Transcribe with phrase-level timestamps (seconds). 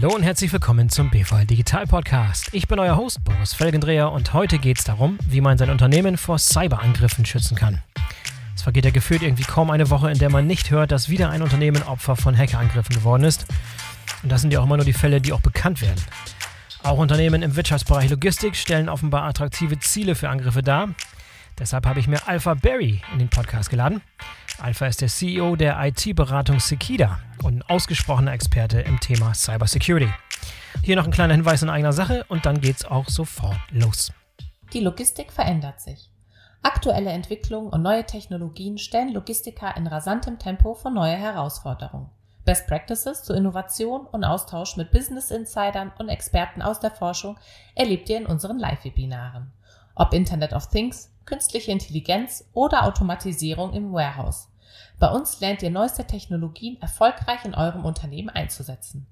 [0.00, 2.50] Hallo und herzlich willkommen zum BVL Digital Podcast.
[2.52, 6.16] Ich bin euer Host Boris Felgendreher und heute geht es darum, wie man sein Unternehmen
[6.16, 7.82] vor Cyberangriffen schützen kann.
[8.54, 11.30] Es vergeht ja gefühlt irgendwie kaum eine Woche, in der man nicht hört, dass wieder
[11.30, 13.46] ein Unternehmen Opfer von Hackerangriffen geworden ist.
[14.22, 16.00] Und das sind ja auch immer nur die Fälle, die auch bekannt werden.
[16.84, 20.90] Auch Unternehmen im Wirtschaftsbereich Logistik stellen offenbar attraktive Ziele für Angriffe dar.
[21.58, 24.00] Deshalb habe ich mir Alpha Berry in den Podcast geladen.
[24.60, 30.10] Alpha ist der CEO der IT-Beratung Sekida und ein ausgesprochener Experte im Thema Cybersecurity.
[30.82, 34.12] Hier noch ein kleiner Hinweis in eigener Sache und dann geht's auch sofort los.
[34.72, 36.10] Die Logistik verändert sich.
[36.62, 42.10] Aktuelle Entwicklungen und neue Technologien stellen Logistiker in rasantem Tempo vor neue Herausforderungen.
[42.44, 47.36] Best Practices zur Innovation und Austausch mit Business Insidern und Experten aus der Forschung
[47.76, 49.52] erlebt ihr in unseren Live-Webinaren.
[49.94, 54.47] Ob Internet of Things, künstliche Intelligenz oder Automatisierung im Warehouse.
[54.98, 59.06] Bei uns lernt ihr neueste Technologien erfolgreich in eurem Unternehmen einzusetzen.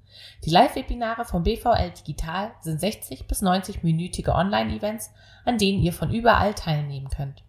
[0.44, 5.12] Die Live-Webinare vom BVL Digital sind 60 bis 90-minütige Online-Events,
[5.44, 7.42] an denen ihr von überall teilnehmen könnt.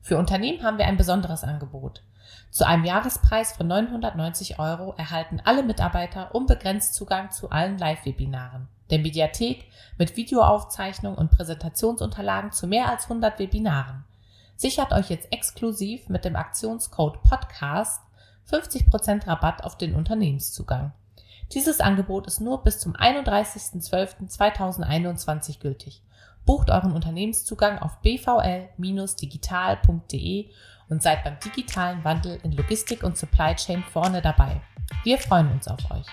[0.00, 2.02] Für Unternehmen haben wir ein besonderes Angebot.
[2.50, 8.98] Zu einem Jahrespreis von 990 Euro erhalten alle Mitarbeiter unbegrenzt Zugang zu allen Live-Webinaren, der
[8.98, 9.66] Mediathek
[9.98, 14.04] mit Videoaufzeichnung und Präsentationsunterlagen zu mehr als 100 Webinaren.
[14.60, 18.02] Sichert euch jetzt exklusiv mit dem Aktionscode PODCAST
[18.50, 20.92] 50% Rabatt auf den Unternehmenszugang.
[21.54, 26.02] Dieses Angebot ist nur bis zum 31.12.2021 gültig.
[26.44, 30.50] Bucht euren Unternehmenszugang auf bvl-digital.de
[30.90, 34.60] und seid beim digitalen Wandel in Logistik und Supply Chain vorne dabei.
[35.04, 36.04] Wir freuen uns auf euch.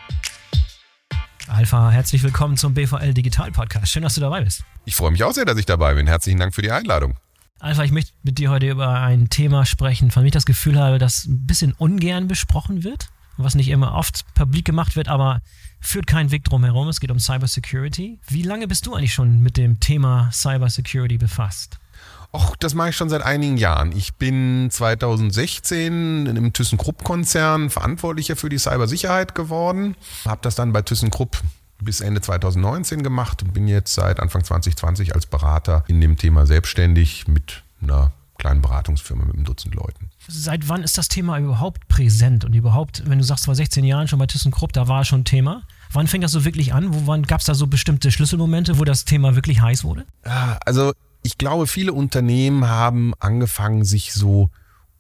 [1.50, 3.92] Alpha, herzlich willkommen zum BVL Digital Podcast.
[3.92, 4.64] Schön, dass du dabei bist.
[4.86, 6.08] Ich freue mich auch sehr, dass ich dabei bin.
[6.08, 7.18] Herzlichen Dank für die Einladung.
[7.60, 10.80] Alpha, ich möchte mit dir heute über ein Thema sprechen, von dem ich das Gefühl
[10.80, 15.42] habe, dass ein bisschen ungern besprochen wird, was nicht immer oft publik gemacht wird, aber
[15.80, 16.88] führt keinen Weg drum herum.
[16.88, 18.20] Es geht um Cybersecurity.
[18.28, 21.80] Wie lange bist du eigentlich schon mit dem Thema Cybersecurity befasst?
[22.32, 23.92] Och, das mache ich schon seit einigen Jahren.
[23.92, 29.96] Ich bin 2016 im ThyssenKrupp-Konzern verantwortlicher für die Cybersicherheit geworden.
[30.26, 31.42] Habe das dann bei ThyssenKrupp
[31.82, 36.46] bis Ende 2019 gemacht und bin jetzt seit Anfang 2020 als Berater in dem Thema
[36.46, 40.10] selbstständig mit einer kleinen Beratungsfirma mit einem Dutzend Leuten.
[40.28, 44.08] Seit wann ist das Thema überhaupt präsent und überhaupt, wenn du sagst, vor 16 Jahren
[44.08, 45.64] schon bei ThyssenKrupp, da war schon Thema.
[45.92, 46.94] Wann fing das so wirklich an?
[46.94, 50.06] Wo, wann gab es da so bestimmte Schlüsselmomente, wo das Thema wirklich heiß wurde?
[50.66, 54.50] Also ich glaube, viele Unternehmen haben angefangen, sich so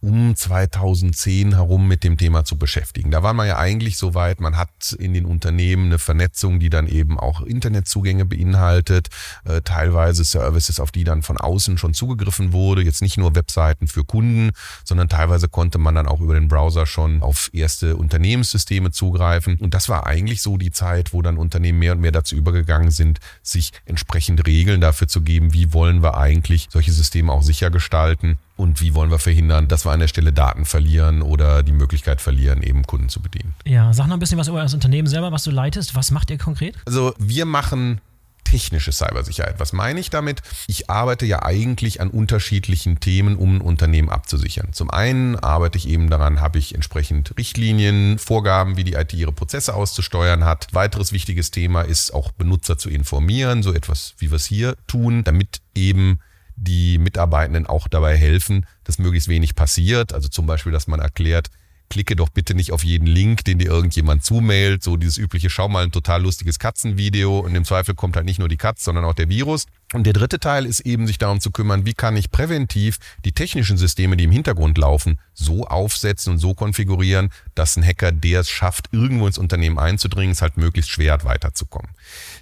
[0.01, 3.11] um 2010 herum mit dem Thema zu beschäftigen.
[3.11, 6.69] Da war man ja eigentlich so weit, man hat in den Unternehmen eine Vernetzung, die
[6.69, 9.07] dann eben auch Internetzugänge beinhaltet,
[9.45, 13.87] äh, teilweise Services, auf die dann von außen schon zugegriffen wurde, jetzt nicht nur Webseiten
[13.87, 14.51] für Kunden,
[14.83, 19.57] sondern teilweise konnte man dann auch über den Browser schon auf erste Unternehmenssysteme zugreifen.
[19.57, 22.91] Und das war eigentlich so die Zeit, wo dann Unternehmen mehr und mehr dazu übergegangen
[22.91, 27.71] sind, sich entsprechend Regeln dafür zu geben, wie wollen wir eigentlich solche Systeme auch sicher
[27.71, 31.71] gestalten und wie wollen wir verhindern, dass wir an der Stelle Daten verlieren oder die
[31.71, 33.53] Möglichkeit verlieren, eben Kunden zu bedienen.
[33.65, 35.95] Ja, sag noch ein bisschen was über das Unternehmen selber, was du leitest.
[35.95, 36.75] Was macht ihr konkret?
[36.85, 38.01] Also wir machen
[38.43, 39.59] technische Cybersicherheit.
[39.59, 40.41] Was meine ich damit?
[40.67, 44.71] Ich arbeite ja eigentlich an unterschiedlichen Themen, um ein Unternehmen abzusichern.
[44.71, 49.33] Zum einen arbeite ich eben daran, habe ich entsprechend Richtlinien, Vorgaben, wie die IT ihre
[49.33, 50.67] Prozesse auszusteuern hat.
[50.71, 55.23] Weiteres wichtiges Thema ist auch Benutzer zu informieren, so etwas, wie wir es hier tun,
[55.23, 56.19] damit eben
[56.57, 60.13] die Mitarbeitenden auch dabei helfen, dass möglichst wenig passiert.
[60.13, 61.49] Also zum Beispiel, dass man erklärt,
[61.89, 64.83] klicke doch bitte nicht auf jeden Link, den dir irgendjemand zumailt.
[64.83, 68.39] So dieses übliche, schau mal ein total lustiges Katzenvideo und im Zweifel kommt halt nicht
[68.39, 69.65] nur die Katze, sondern auch der Virus.
[69.93, 73.31] Und der dritte Teil ist eben, sich darum zu kümmern, wie kann ich präventiv die
[73.31, 78.41] technischen Systeme, die im Hintergrund laufen, so aufsetzen und so konfigurieren, dass ein Hacker, der
[78.41, 81.91] es schafft, irgendwo ins Unternehmen einzudringen, es halt möglichst schwer hat, weiterzukommen.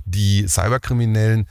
[0.06, 1.48] Die Cyberkriminellen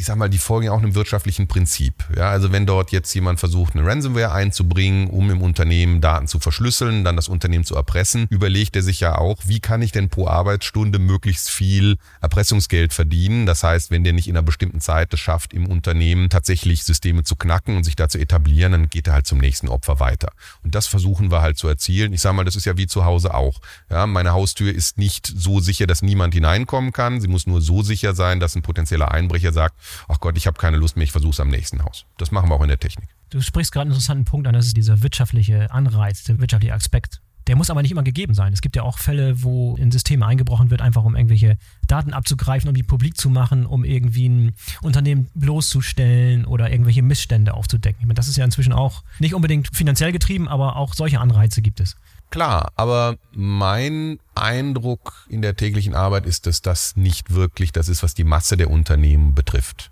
[0.00, 1.92] ich sag mal, die folgen auch einem wirtschaftlichen Prinzip.
[2.16, 6.38] Ja, also wenn dort jetzt jemand versucht, eine Ransomware einzubringen, um im Unternehmen Daten zu
[6.38, 10.08] verschlüsseln, dann das Unternehmen zu erpressen, überlegt er sich ja auch, wie kann ich denn
[10.08, 13.44] pro Arbeitsstunde möglichst viel Erpressungsgeld verdienen?
[13.44, 17.22] Das heißt, wenn der nicht in einer bestimmten Zeit es schafft, im Unternehmen tatsächlich Systeme
[17.22, 20.32] zu knacken und sich da zu etablieren, dann geht er halt zum nächsten Opfer weiter.
[20.64, 22.14] Und das versuchen wir halt zu erzielen.
[22.14, 23.60] Ich sag mal, das ist ja wie zu Hause auch.
[23.90, 27.20] Ja, meine Haustür ist nicht so sicher, dass niemand hineinkommen kann.
[27.20, 29.76] Sie muss nur so sicher sein, dass ein potenzieller Einbrecher sagt,
[30.08, 32.06] ach Gott, ich habe keine Lust mehr, ich versuche es am nächsten Haus.
[32.18, 33.08] Das machen wir auch in der Technik.
[33.30, 37.20] Du sprichst gerade einen interessanten Punkt an, das ist dieser wirtschaftliche Anreiz, der wirtschaftliche Aspekt.
[37.46, 38.52] Der muss aber nicht immer gegeben sein.
[38.52, 41.58] Es gibt ja auch Fälle, wo in Systeme eingebrochen wird, einfach um irgendwelche
[41.88, 47.54] Daten abzugreifen, um die publik zu machen, um irgendwie ein Unternehmen bloßzustellen oder irgendwelche Missstände
[47.54, 48.02] aufzudecken.
[48.02, 51.80] Meine, das ist ja inzwischen auch nicht unbedingt finanziell getrieben, aber auch solche Anreize gibt
[51.80, 51.96] es.
[52.30, 58.04] Klar, aber mein Eindruck in der täglichen Arbeit ist, dass das nicht wirklich das ist,
[58.04, 59.90] was die Masse der Unternehmen betrifft.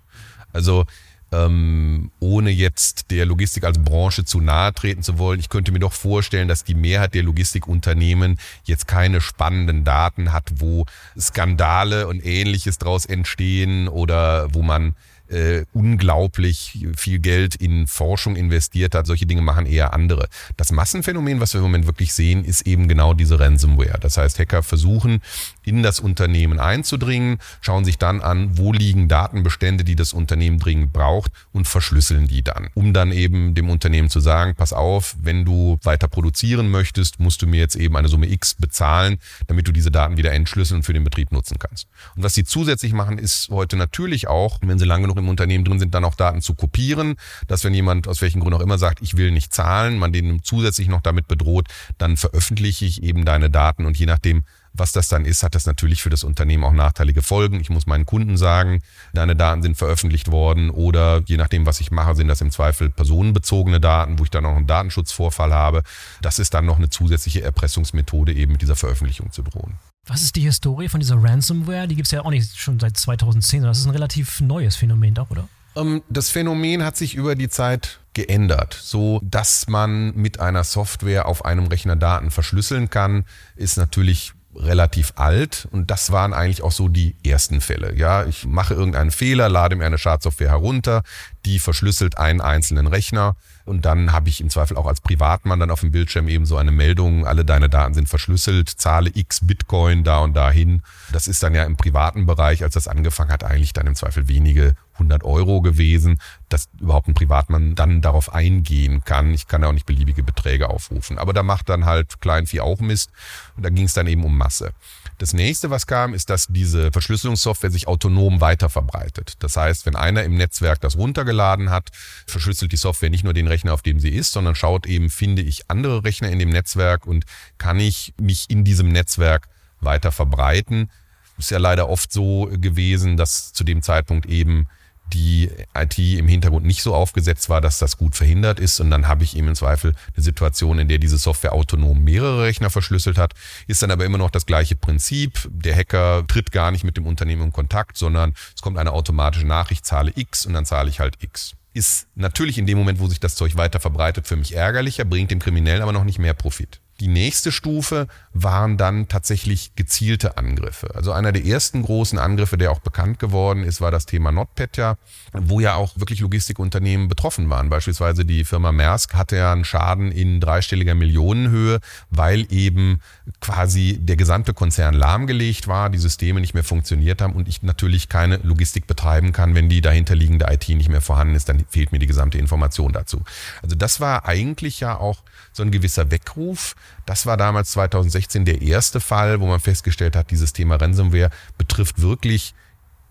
[0.53, 0.85] Also
[1.31, 5.79] ähm, ohne jetzt der Logistik als Branche zu nahe treten zu wollen, ich könnte mir
[5.79, 10.85] doch vorstellen, dass die Mehrheit der Logistikunternehmen jetzt keine spannenden Daten hat, wo
[11.19, 14.95] Skandale und ähnliches draus entstehen oder wo man
[15.29, 19.07] äh, unglaublich viel Geld in Forschung investiert hat.
[19.07, 20.27] Solche Dinge machen eher andere.
[20.57, 23.99] Das Massenphänomen, was wir im Moment wirklich sehen, ist eben genau diese Ransomware.
[23.99, 25.21] Das heißt, Hacker versuchen
[25.63, 30.93] in das Unternehmen einzudringen, schauen sich dann an, wo liegen Datenbestände, die das Unternehmen dringend
[30.93, 35.45] braucht und verschlüsseln die dann, um dann eben dem Unternehmen zu sagen, pass auf, wenn
[35.45, 39.17] du weiter produzieren möchtest, musst du mir jetzt eben eine Summe X bezahlen,
[39.47, 41.87] damit du diese Daten wieder entschlüsseln und für den Betrieb nutzen kannst.
[42.15, 45.65] Und was sie zusätzlich machen, ist heute natürlich auch, wenn sie lang genug im Unternehmen
[45.65, 47.15] drin sind, dann auch Daten zu kopieren,
[47.47, 50.43] dass wenn jemand aus welchen Grund auch immer sagt, ich will nicht zahlen, man den
[50.43, 51.67] zusätzlich noch damit bedroht,
[51.97, 54.43] dann veröffentliche ich eben deine Daten und je nachdem,
[54.73, 57.59] was das dann ist, hat das natürlich für das Unternehmen auch nachteilige Folgen.
[57.59, 58.81] Ich muss meinen Kunden sagen,
[59.13, 62.89] deine Daten sind veröffentlicht worden oder je nachdem, was ich mache, sind das im Zweifel
[62.89, 65.83] personenbezogene Daten, wo ich dann auch einen Datenschutzvorfall habe.
[66.21, 69.73] Das ist dann noch eine zusätzliche Erpressungsmethode, eben mit dieser Veröffentlichung zu drohen.
[70.09, 71.87] Was ist die Historie von dieser Ransomware?
[71.87, 74.75] Die gibt es ja auch nicht schon seit 2010, sondern das ist ein relativ neues
[74.75, 75.47] Phänomen doch, oder?
[75.75, 81.27] Ähm, das Phänomen hat sich über die Zeit geändert, so dass man mit einer Software
[81.27, 83.23] auf einem Rechner Daten verschlüsseln kann,
[83.55, 87.95] ist natürlich relativ alt und das waren eigentlich auch so die ersten Fälle.
[87.95, 91.03] Ja, ich mache irgendeinen Fehler, lade mir eine Schadsoftware herunter,
[91.45, 93.35] die verschlüsselt einen einzelnen Rechner
[93.69, 96.57] und dann habe ich im Zweifel auch als Privatmann dann auf dem Bildschirm eben so
[96.57, 100.81] eine Meldung, alle deine Daten sind verschlüsselt, zahle x Bitcoin da und dahin.
[101.11, 104.27] Das ist dann ja im privaten Bereich, als das angefangen hat, eigentlich dann im Zweifel
[104.27, 106.19] wenige 100 Euro gewesen,
[106.49, 109.33] dass überhaupt ein Privatmann dann darauf eingehen kann.
[109.33, 111.17] Ich kann ja auch nicht beliebige Beträge aufrufen.
[111.17, 113.11] Aber da macht dann halt Kleinvieh auch Mist.
[113.55, 114.71] Und da ging es dann eben um Masse.
[115.19, 119.33] Das nächste, was kam, ist, dass diese Verschlüsselungssoftware sich autonom weiter verbreitet.
[119.39, 121.89] Das heißt, wenn einer im Netzwerk das runtergeladen hat,
[122.25, 125.41] verschlüsselt die Software nicht nur den Rechner, auf dem sie ist, sondern schaut eben, finde
[125.41, 127.25] ich andere Rechner in dem Netzwerk und
[127.57, 129.49] kann ich mich in diesem Netzwerk
[129.81, 130.89] weiter verbreiten.
[131.37, 134.69] Ist ja leider oft so gewesen, dass zu dem Zeitpunkt eben
[135.13, 138.79] die IT im Hintergrund nicht so aufgesetzt war, dass das gut verhindert ist.
[138.79, 142.43] Und dann habe ich eben im Zweifel eine Situation, in der diese Software autonom mehrere
[142.43, 143.33] Rechner verschlüsselt hat.
[143.67, 145.47] Ist dann aber immer noch das gleiche Prinzip.
[145.49, 149.47] Der Hacker tritt gar nicht mit dem Unternehmen in Kontakt, sondern es kommt eine automatische
[149.47, 151.55] Nachricht, zahle X und dann zahle ich halt X.
[151.73, 155.31] Ist natürlich in dem Moment, wo sich das Zeug weiter verbreitet, für mich ärgerlicher, bringt
[155.31, 156.81] dem Kriminellen aber noch nicht mehr Profit.
[156.99, 160.93] Die nächste Stufe waren dann tatsächlich gezielte Angriffe.
[160.95, 164.97] Also einer der ersten großen Angriffe, der auch bekannt geworden ist, war das Thema NotPetya,
[165.33, 167.69] wo ja auch wirklich Logistikunternehmen betroffen waren.
[167.69, 171.79] Beispielsweise die Firma Maersk hatte ja einen Schaden in dreistelliger Millionenhöhe,
[172.09, 173.01] weil eben
[173.39, 178.09] quasi der gesamte Konzern lahmgelegt war, die Systeme nicht mehr funktioniert haben und ich natürlich
[178.09, 181.99] keine Logistik betreiben kann, wenn die dahinterliegende IT nicht mehr vorhanden ist, dann fehlt mir
[181.99, 183.23] die gesamte Information dazu.
[183.61, 185.23] Also das war eigentlich ja auch
[185.53, 186.75] so ein gewisser Weckruf.
[187.05, 192.01] Das war damals 2016 der erste Fall, wo man festgestellt hat, dieses Thema Ransomware betrifft
[192.01, 192.53] wirklich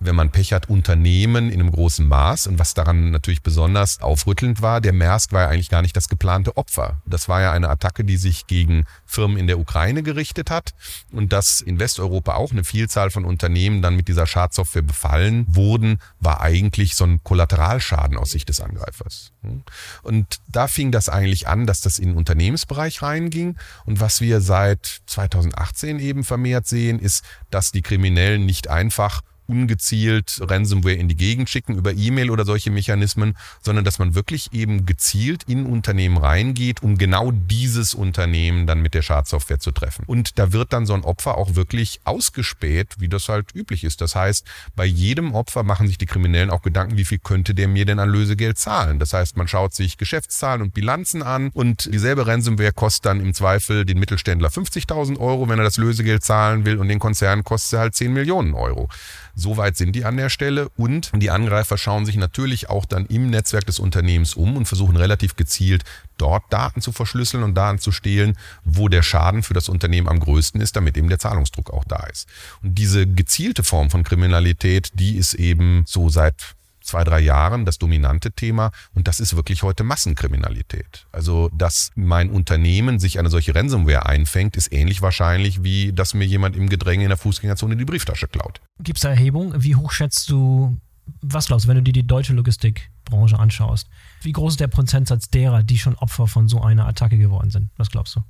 [0.01, 2.47] wenn man Pech hat, Unternehmen in einem großen Maß.
[2.47, 6.09] Und was daran natürlich besonders aufrüttelnd war, der Maersk war ja eigentlich gar nicht das
[6.09, 7.03] geplante Opfer.
[7.05, 10.75] Das war ja eine Attacke, die sich gegen Firmen in der Ukraine gerichtet hat.
[11.13, 15.99] Und dass in Westeuropa auch eine Vielzahl von Unternehmen dann mit dieser Schadsoftware befallen wurden,
[16.21, 19.33] war eigentlich so ein Kollateralschaden aus Sicht des Angreifers.
[20.03, 23.57] Und da fing das eigentlich an, dass das in den Unternehmensbereich reinging.
[23.85, 30.41] Und was wir seit 2018 eben vermehrt sehen, ist, dass die Kriminellen nicht einfach ungezielt
[30.43, 34.87] Ransomware in die Gegend schicken über E-Mail oder solche Mechanismen, sondern dass man wirklich eben
[34.87, 40.05] gezielt in Unternehmen reingeht, um genau dieses Unternehmen dann mit der Schadsoftware zu treffen.
[40.07, 44.01] Und da wird dann so ein Opfer auch wirklich ausgespäht, wie das halt üblich ist.
[44.01, 47.69] Das heißt, bei jedem Opfer machen sich die Kriminellen auch Gedanken, wie viel könnte der
[47.69, 48.99] mir denn an Lösegeld zahlen.
[48.99, 53.33] Das heißt, man schaut sich Geschäftszahlen und Bilanzen an und dieselbe Ransomware kostet dann im
[53.33, 57.79] Zweifel den Mittelständler 50.000 Euro, wenn er das Lösegeld zahlen will und den Konzern kostet
[57.79, 58.89] er halt 10 Millionen Euro.
[59.41, 63.07] So weit sind die an der Stelle und die Angreifer schauen sich natürlich auch dann
[63.07, 65.85] im Netzwerk des Unternehmens um und versuchen relativ gezielt
[66.17, 70.19] dort Daten zu verschlüsseln und Daten zu stehlen, wo der Schaden für das Unternehmen am
[70.19, 72.27] größten ist, damit eben der Zahlungsdruck auch da ist.
[72.65, 76.57] Und diese gezielte Form von Kriminalität, die ist eben so seit
[76.89, 81.07] zwei, drei Jahren das dominante Thema und das ist wirklich heute Massenkriminalität.
[81.13, 86.25] Also, dass mein Unternehmen sich eine solche Ransomware einfängt, ist ähnlich wahrscheinlich, wie dass mir
[86.25, 88.61] jemand im Gedränge in der Fußgängerzone die Brieftasche klaut.
[88.81, 89.63] Gibt es da Erhebungen?
[89.63, 90.79] Wie hoch schätzt du,
[91.21, 93.89] was glaubst du, wenn du dir die deutsche Logistikbranche anschaust?
[94.23, 97.71] Wie groß ist der Prozentsatz derer, die schon Opfer von so einer Attacke geworden sind?
[97.77, 98.23] Was glaubst du?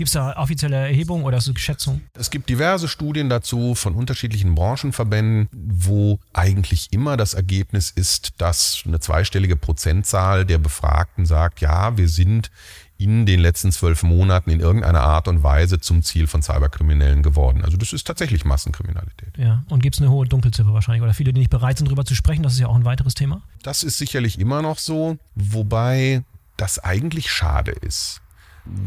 [0.00, 2.08] Gibt es da offizielle Erhebungen oder so Schätzungen?
[2.14, 8.82] Es gibt diverse Studien dazu von unterschiedlichen Branchenverbänden, wo eigentlich immer das Ergebnis ist, dass
[8.86, 12.50] eine zweistellige Prozentzahl der Befragten sagt, ja, wir sind
[12.96, 17.62] in den letzten zwölf Monaten in irgendeiner Art und Weise zum Ziel von Cyberkriminellen geworden.
[17.62, 19.36] Also das ist tatsächlich Massenkriminalität.
[19.36, 22.06] Ja, und gibt es eine hohe Dunkelziffer wahrscheinlich oder viele, die nicht bereit sind, darüber
[22.06, 22.42] zu sprechen?
[22.42, 23.42] Das ist ja auch ein weiteres Thema.
[23.62, 26.22] Das ist sicherlich immer noch so, wobei
[26.56, 28.22] das eigentlich schade ist.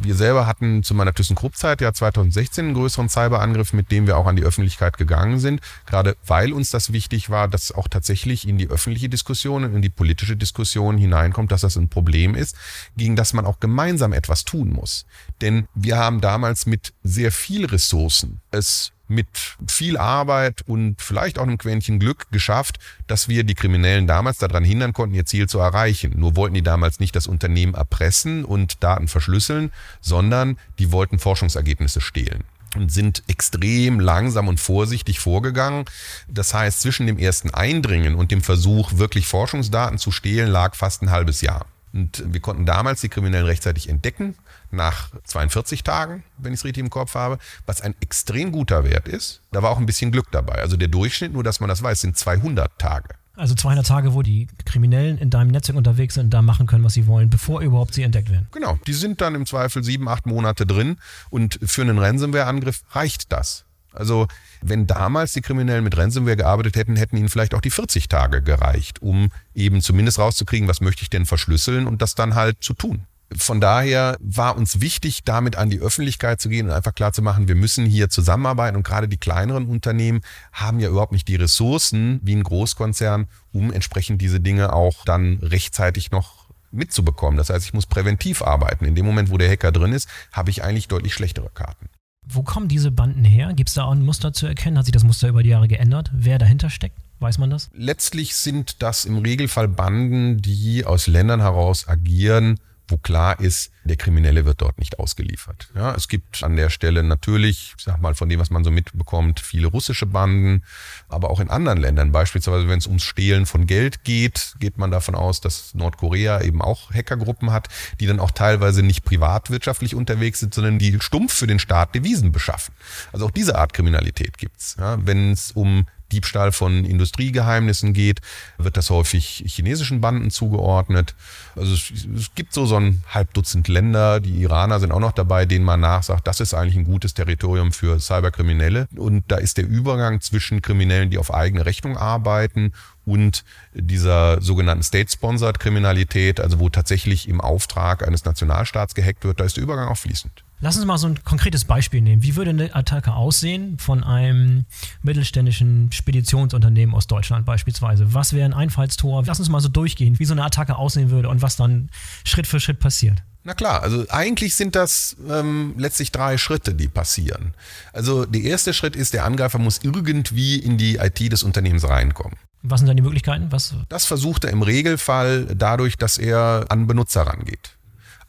[0.01, 4.27] Wir selber hatten zu meiner ThyssenKrupp-Zeit ja 2016 einen größeren Cyberangriff, mit dem wir auch
[4.27, 8.57] an die Öffentlichkeit gegangen sind, gerade weil uns das wichtig war, dass auch tatsächlich in
[8.57, 12.55] die öffentliche Diskussion und in die politische Diskussion hineinkommt, dass das ein Problem ist,
[12.95, 15.05] gegen das man auch gemeinsam etwas tun muss.
[15.41, 19.27] Denn wir haben damals mit sehr viel Ressourcen es mit
[19.67, 24.63] viel Arbeit und vielleicht auch einem Quäntchen Glück geschafft, dass wir die Kriminellen damals daran
[24.63, 26.13] hindern konnten, ihr Ziel zu erreichen.
[26.15, 32.01] Nur wollten die damals nicht das Unternehmen erpressen und Daten verschlüsseln, sondern die wollten Forschungsergebnisse
[32.01, 32.43] stehlen
[32.75, 35.85] und sind extrem langsam und vorsichtig vorgegangen.
[36.27, 41.01] Das heißt, zwischen dem ersten Eindringen und dem Versuch, wirklich Forschungsdaten zu stehlen, lag fast
[41.01, 41.65] ein halbes Jahr.
[41.93, 44.35] Und wir konnten damals die Kriminellen rechtzeitig entdecken,
[44.73, 49.07] nach 42 Tagen, wenn ich es richtig im Kopf habe, was ein extrem guter Wert
[49.07, 49.41] ist.
[49.51, 50.55] Da war auch ein bisschen Glück dabei.
[50.55, 53.09] Also der Durchschnitt, nur dass man das weiß, sind 200 Tage.
[53.35, 56.83] Also 200 Tage, wo die Kriminellen in deinem Netzwerk unterwegs sind und da machen können,
[56.83, 58.47] was sie wollen, bevor überhaupt sie entdeckt werden.
[58.51, 60.97] Genau, die sind dann im Zweifel sieben, acht Monate drin
[61.31, 63.65] und für einen Ransomware-Angriff reicht das.
[63.91, 64.27] Also
[64.61, 68.41] wenn damals die Kriminellen mit Ransomware gearbeitet hätten, hätten ihnen vielleicht auch die 40 Tage
[68.41, 72.73] gereicht, um eben zumindest rauszukriegen, was möchte ich denn verschlüsseln und das dann halt zu
[72.73, 73.05] tun.
[73.37, 77.21] Von daher war uns wichtig, damit an die Öffentlichkeit zu gehen und einfach klar zu
[77.21, 78.77] machen, wir müssen hier zusammenarbeiten.
[78.77, 80.21] Und gerade die kleineren Unternehmen
[80.51, 85.39] haben ja überhaupt nicht die Ressourcen wie ein Großkonzern, um entsprechend diese Dinge auch dann
[85.41, 87.37] rechtzeitig noch mitzubekommen.
[87.37, 88.85] Das heißt, ich muss präventiv arbeiten.
[88.85, 91.89] In dem Moment, wo der Hacker drin ist, habe ich eigentlich deutlich schlechtere Karten.
[92.25, 93.53] Wo kommen diese Banden her?
[93.53, 94.77] Gibt es da auch ein Muster zu erkennen?
[94.77, 96.09] Hat sich das Muster über die Jahre geändert?
[96.13, 96.97] Wer dahinter steckt?
[97.19, 97.69] Weiß man das?
[97.73, 102.59] Letztlich sind das im Regelfall Banden, die aus Ländern heraus agieren,
[102.93, 105.69] wo klar ist, der Kriminelle wird dort nicht ausgeliefert.
[105.75, 108.69] Ja, es gibt an der Stelle natürlich, ich sag mal, von dem, was man so
[108.69, 110.63] mitbekommt, viele russische Banden,
[111.09, 114.91] aber auch in anderen Ländern, beispielsweise wenn es ums Stehlen von Geld geht, geht man
[114.91, 117.67] davon aus, dass Nordkorea eben auch Hackergruppen hat,
[117.99, 122.31] die dann auch teilweise nicht privatwirtschaftlich unterwegs sind, sondern die stumpf für den Staat Devisen
[122.31, 122.75] beschaffen.
[123.11, 124.75] Also auch diese Art Kriminalität gibt's.
[124.79, 128.21] Ja, wenn es um Diebstahl von Industriegeheimnissen geht,
[128.57, 131.15] wird das häufig chinesischen Banden zugeordnet.
[131.55, 135.11] Also es, es, gibt so so ein halb Dutzend Länder, die Iraner sind auch noch
[135.11, 138.87] dabei, denen man nachsagt, das ist eigentlich ein gutes Territorium für Cyberkriminelle.
[138.95, 142.73] Und da ist der Übergang zwischen Kriminellen, die auf eigene Rechnung arbeiten
[143.05, 143.43] und
[143.73, 149.57] dieser sogenannten State-Sponsored Kriminalität, also wo tatsächlich im Auftrag eines Nationalstaats gehackt wird, da ist
[149.57, 150.43] der Übergang auch fließend.
[150.63, 152.23] Lass uns mal so ein konkretes Beispiel nehmen.
[152.23, 154.63] Wie würde eine Attacke aussehen von einem
[155.01, 158.13] mittelständischen Speditionsunternehmen aus Deutschland beispielsweise?
[158.13, 159.25] Was wäre ein Einfallstor?
[159.25, 161.89] Lass uns mal so durchgehen, wie so eine Attacke aussehen würde und was dann
[162.23, 163.21] Schritt für Schritt passiert.
[163.43, 167.55] Na klar, also eigentlich sind das ähm, letztlich drei Schritte, die passieren.
[167.91, 172.37] Also der erste Schritt ist, der Angreifer muss irgendwie in die IT des Unternehmens reinkommen.
[172.61, 173.51] Was sind dann die Möglichkeiten?
[173.51, 173.75] Was?
[173.89, 177.75] Das versucht er im Regelfall dadurch, dass er an Benutzer rangeht.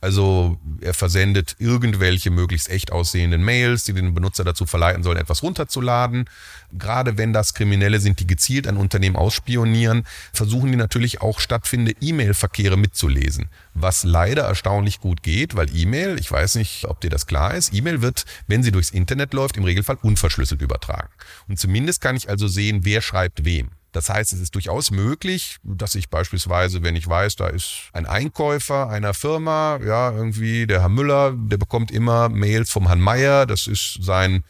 [0.04, 5.42] Also er versendet irgendwelche möglichst echt aussehenden Mails, die den Benutzer dazu verleiten sollen, etwas
[5.42, 6.26] runterzuladen.
[6.72, 11.98] Gerade wenn das Kriminelle sind, die gezielt ein Unternehmen ausspionieren, versuchen die natürlich auch stattfindende
[12.02, 13.48] E-Mail-Verkehre mitzulesen.
[13.72, 17.72] Was leider erstaunlich gut geht, weil E-Mail, ich weiß nicht, ob dir das klar ist,
[17.72, 21.08] E-Mail wird, wenn sie durchs Internet läuft, im Regelfall unverschlüsselt übertragen.
[21.48, 23.70] Und zumindest kann ich also sehen, wer schreibt wem.
[23.94, 28.06] Das heißt, es ist durchaus möglich, dass ich beispielsweise, wenn ich weiß, da ist ein
[28.06, 33.46] Einkäufer einer Firma, ja, irgendwie der Herr Müller, der bekommt immer Mails vom Herrn Meier,
[33.46, 34.42] das ist sein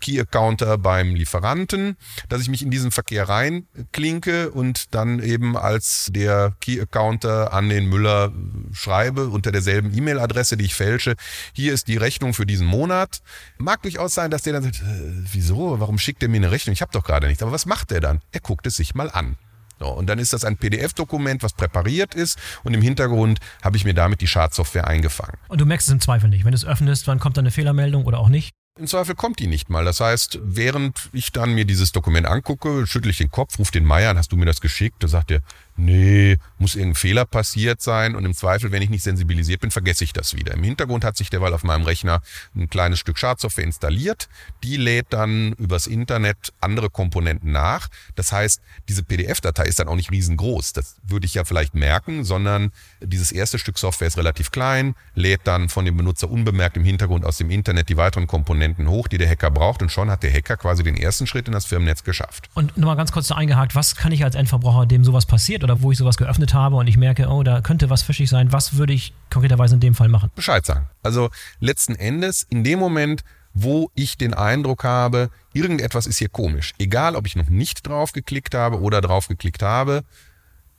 [0.00, 1.98] Key-Accounter beim Lieferanten,
[2.30, 7.90] dass ich mich in diesen Verkehr reinklinke und dann eben als der Key-Accounter an den
[7.90, 8.32] Müller
[8.72, 11.16] schreibe, unter derselben E-Mail-Adresse, die ich fälsche,
[11.52, 13.20] hier ist die Rechnung für diesen Monat.
[13.58, 16.72] Mag durchaus sein, dass der dann sagt, äh, wieso, warum schickt der mir eine Rechnung?
[16.72, 17.42] Ich habe doch gerade nichts.
[17.42, 18.22] Aber was macht der dann?
[18.32, 19.36] Er guckt es sich mal an.
[19.78, 23.84] So, und dann ist das ein PDF-Dokument, was präpariert ist und im Hintergrund habe ich
[23.84, 25.36] mir damit die Schadsoftware eingefangen.
[25.48, 26.44] Und du merkst es im Zweifel nicht.
[26.44, 28.52] Wenn du es öffnest, wann kommt da eine Fehlermeldung oder auch nicht?
[28.78, 29.84] Im Zweifel kommt die nicht mal.
[29.86, 33.84] Das heißt, während ich dann mir dieses Dokument angucke, schüttle ich den Kopf, rufe den
[33.84, 34.96] Meier an, hast du mir das geschickt?
[35.02, 35.40] Da sagt er,
[35.76, 40.04] nee, muss irgendein Fehler passiert sein und im Zweifel, wenn ich nicht sensibilisiert bin, vergesse
[40.04, 40.54] ich das wieder.
[40.54, 42.22] Im Hintergrund hat sich derweil auf meinem Rechner
[42.54, 44.28] ein kleines Stück Schadsoftware installiert.
[44.62, 47.88] Die lädt dann übers Internet andere Komponenten nach.
[48.14, 50.72] Das heißt, diese PDF-Datei ist dann auch nicht riesengroß.
[50.72, 55.42] Das würde ich ja vielleicht merken, sondern dieses erste Stück Software ist relativ klein, lädt
[55.44, 59.18] dann von dem Benutzer unbemerkt im Hintergrund aus dem Internet die weiteren Komponenten hoch, die
[59.18, 62.04] der Hacker braucht und schon hat der Hacker quasi den ersten Schritt in das Firmennetz
[62.04, 62.48] geschafft.
[62.54, 65.82] Und nochmal ganz kurz da eingehakt, was kann ich als Endverbraucher, dem sowas passiert oder
[65.82, 68.76] wo ich sowas geöffnet habe und ich merke, oh, da könnte was fischig sein, was
[68.76, 70.30] würde ich konkreterweise in dem Fall machen?
[70.36, 70.88] Bescheid sagen.
[71.02, 76.74] Also letzten Endes, in dem Moment, wo ich den Eindruck habe, irgendetwas ist hier komisch.
[76.78, 80.04] Egal, ob ich noch nicht drauf geklickt habe oder drauf geklickt habe,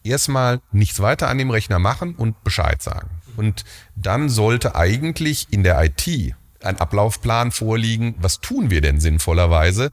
[0.04, 3.10] erstmal nichts weiter an dem Rechner machen und Bescheid sagen.
[3.36, 3.66] Und
[3.96, 8.16] dann sollte eigentlich in der IT ein Ablaufplan vorliegen.
[8.20, 9.92] Was tun wir denn sinnvollerweise?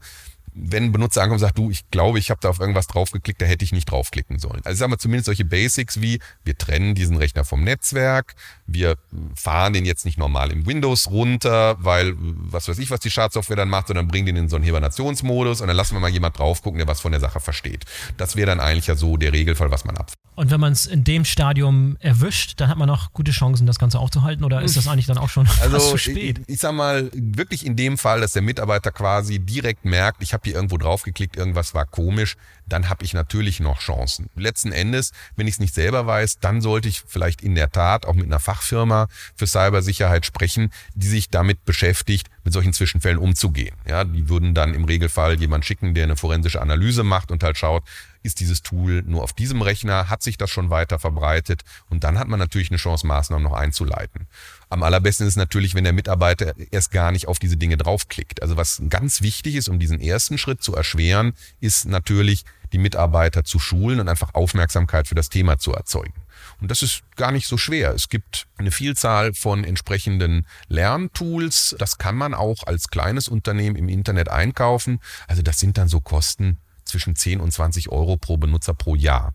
[0.55, 3.41] Wenn ein Benutzer ankommt und sagt, du, ich glaube, ich habe da auf irgendwas draufgeklickt,
[3.41, 4.61] da hätte ich nicht draufklicken sollen.
[4.63, 8.35] Also sagen wir zumindest solche Basics wie, wir trennen diesen Rechner vom Netzwerk,
[8.65, 8.97] wir
[9.35, 13.57] fahren den jetzt nicht normal im Windows runter, weil was weiß ich, was die Schadsoftware
[13.57, 16.39] dann macht, sondern bringen den in so einen Hibernationsmodus und dann lassen wir mal jemand
[16.39, 17.85] drauf gucken, der was von der Sache versteht.
[18.17, 20.13] Das wäre dann eigentlich ja so der Regelfall, was man ab.
[20.35, 23.79] Und wenn man es in dem Stadium erwischt, dann hat man noch gute Chancen, das
[23.79, 26.39] Ganze aufzuhalten oder ist das eigentlich dann auch schon also, zu spät?
[26.39, 30.33] Ich, ich sag mal, wirklich in dem Fall, dass der Mitarbeiter quasi direkt merkt, ich
[30.33, 32.37] habe hier irgendwo draufgeklickt, irgendwas war komisch,
[32.67, 34.29] dann habe ich natürlich noch Chancen.
[34.35, 38.05] Letzten Endes, wenn ich es nicht selber weiß, dann sollte ich vielleicht in der Tat
[38.05, 43.75] auch mit einer Fachfirma für Cybersicherheit sprechen, die sich damit beschäftigt, mit solchen Zwischenfällen umzugehen.
[43.87, 47.57] Ja, die würden dann im Regelfall jemand schicken, der eine forensische Analyse macht und halt
[47.57, 47.83] schaut,
[48.25, 52.17] ist dieses Tool nur auf diesem Rechner, hat sich das schon weiter verbreitet und dann
[52.17, 54.27] hat man natürlich eine Chance, Maßnahmen noch einzuleiten.
[54.69, 58.41] Am allerbesten ist natürlich, wenn der Mitarbeiter erst gar nicht auf diese Dinge draufklickt.
[58.41, 62.45] Also was ganz wichtig ist, um diesen ersten Schritt zu erschweren, ist natürlich,
[62.75, 66.13] die Mitarbeiter zu schulen und einfach Aufmerksamkeit für das Thema zu erzeugen.
[66.59, 67.93] Und das ist gar nicht so schwer.
[67.93, 71.77] Es gibt eine Vielzahl von entsprechenden Lerntools.
[71.79, 74.99] Das kann man auch als kleines Unternehmen im Internet einkaufen.
[75.25, 79.33] Also das sind dann so Kosten zwischen 10 und 20 Euro pro Benutzer pro Jahr.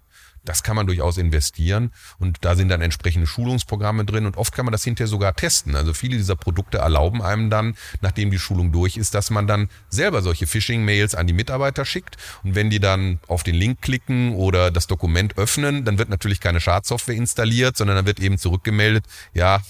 [0.51, 4.65] Das kann man durchaus investieren und da sind dann entsprechende Schulungsprogramme drin und oft kann
[4.65, 5.77] man das hinterher sogar testen.
[5.77, 9.69] Also viele dieser Produkte erlauben einem dann, nachdem die Schulung durch ist, dass man dann
[9.91, 14.35] selber solche Phishing-Mails an die Mitarbeiter schickt und wenn die dann auf den Link klicken
[14.35, 19.05] oder das Dokument öffnen, dann wird natürlich keine Schadsoftware installiert, sondern dann wird eben zurückgemeldet,
[19.35, 19.61] ja,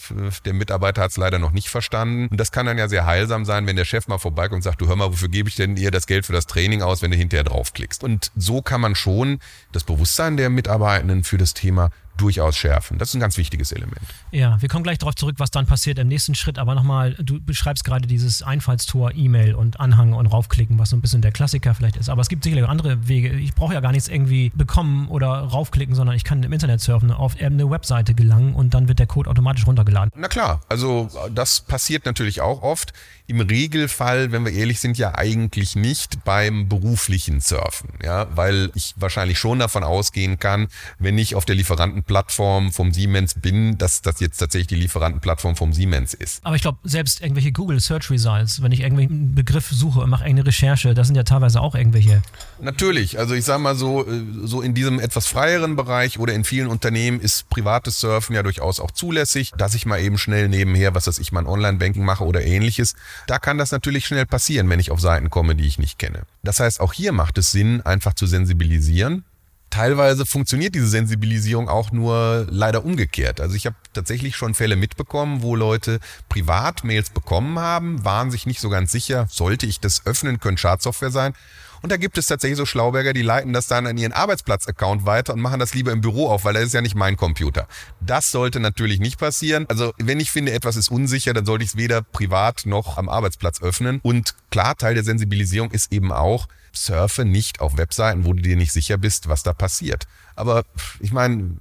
[0.46, 3.44] der Mitarbeiter hat es leider noch nicht verstanden und das kann dann ja sehr heilsam
[3.44, 5.76] sein, wenn der Chef mal vorbeikommt und sagt, du hör mal, wofür gebe ich denn
[5.76, 8.02] ihr das Geld für das Training aus, wenn du hinterher draufklickst.
[8.02, 9.40] Und so kann man schon
[9.72, 12.98] das Bewusstsein der Mitarbeitenden für das Thema durchaus schärfen.
[12.98, 14.02] Das ist ein ganz wichtiges Element.
[14.30, 16.58] Ja, wir kommen gleich darauf zurück, was dann passiert im nächsten Schritt.
[16.58, 21.00] Aber nochmal, du beschreibst gerade dieses Einfallstor, E-Mail und Anhang und raufklicken, was so ein
[21.00, 22.08] bisschen der Klassiker vielleicht ist.
[22.08, 23.30] Aber es gibt sicherlich andere Wege.
[23.30, 27.10] Ich brauche ja gar nichts irgendwie bekommen oder raufklicken, sondern ich kann im Internet surfen,
[27.10, 30.10] auf eine Webseite gelangen und dann wird der Code automatisch runtergeladen.
[30.16, 32.92] Na klar, also das passiert natürlich auch oft.
[33.26, 38.94] Im Regelfall, wenn wir ehrlich sind, ja eigentlich nicht beim beruflichen Surfen, ja, weil ich
[38.96, 40.66] wahrscheinlich schon davon ausgehen kann,
[40.98, 45.56] wenn ich auf der Lieferanten Plattform vom Siemens bin, dass das jetzt tatsächlich die Lieferantenplattform
[45.56, 46.44] vom Siemens ist.
[46.44, 50.24] Aber ich glaube, selbst irgendwelche Google Search Results, wenn ich irgendwelchen Begriff suche und mache
[50.24, 52.22] irgendeine Recherche, das sind ja teilweise auch irgendwelche.
[52.60, 56.44] Natürlich, also ich sage mal so, äh, so in diesem etwas freieren Bereich oder in
[56.44, 60.94] vielen Unternehmen ist privates Surfen ja durchaus auch zulässig, dass ich mal eben schnell nebenher,
[60.94, 62.94] was weiß ich, mein Online-Banking mache oder ähnliches.
[63.26, 66.22] Da kann das natürlich schnell passieren, wenn ich auf Seiten komme, die ich nicht kenne.
[66.42, 69.24] Das heißt, auch hier macht es Sinn, einfach zu sensibilisieren
[69.70, 73.40] teilweise funktioniert diese Sensibilisierung auch nur leider umgekehrt.
[73.40, 78.60] Also ich habe tatsächlich schon Fälle mitbekommen, wo Leute Privatmails bekommen haben, waren sich nicht
[78.60, 81.34] so ganz sicher, sollte ich das öffnen, könnte Schadsoftware sein.
[81.82, 85.32] Und da gibt es tatsächlich so Schlauberger, die leiten das dann an ihren Arbeitsplatz-Account weiter
[85.32, 87.66] und machen das lieber im Büro auf, weil das ist ja nicht mein Computer.
[88.00, 89.66] Das sollte natürlich nicht passieren.
[89.68, 93.08] Also wenn ich finde, etwas ist unsicher, dann sollte ich es weder privat noch am
[93.08, 94.00] Arbeitsplatz öffnen.
[94.02, 98.56] Und klar, Teil der Sensibilisierung ist eben auch, surfe nicht auf Webseiten, wo du dir
[98.56, 100.06] nicht sicher bist, was da passiert.
[100.36, 100.64] Aber
[101.00, 101.56] ich meine,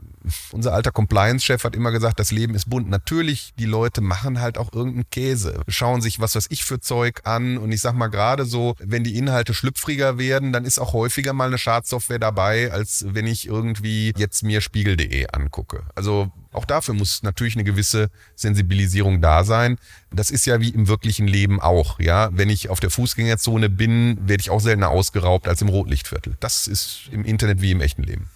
[0.51, 2.89] unser alter Compliance-Chef hat immer gesagt, das Leben ist bunt.
[2.89, 7.21] Natürlich, die Leute machen halt auch irgendeinen Käse, schauen sich was weiß ich für Zeug
[7.23, 10.93] an und ich sag mal gerade so, wenn die Inhalte schlüpfriger werden, dann ist auch
[10.93, 15.83] häufiger mal eine Schadsoftware dabei, als wenn ich irgendwie jetzt mir spiegel.de angucke.
[15.95, 19.77] Also auch dafür muss natürlich eine gewisse Sensibilisierung da sein.
[20.11, 22.29] Das ist ja wie im wirklichen Leben auch, ja.
[22.31, 26.37] Wenn ich auf der Fußgängerzone bin, werde ich auch seltener ausgeraubt als im Rotlichtviertel.
[26.39, 28.29] Das ist im Internet wie im echten Leben.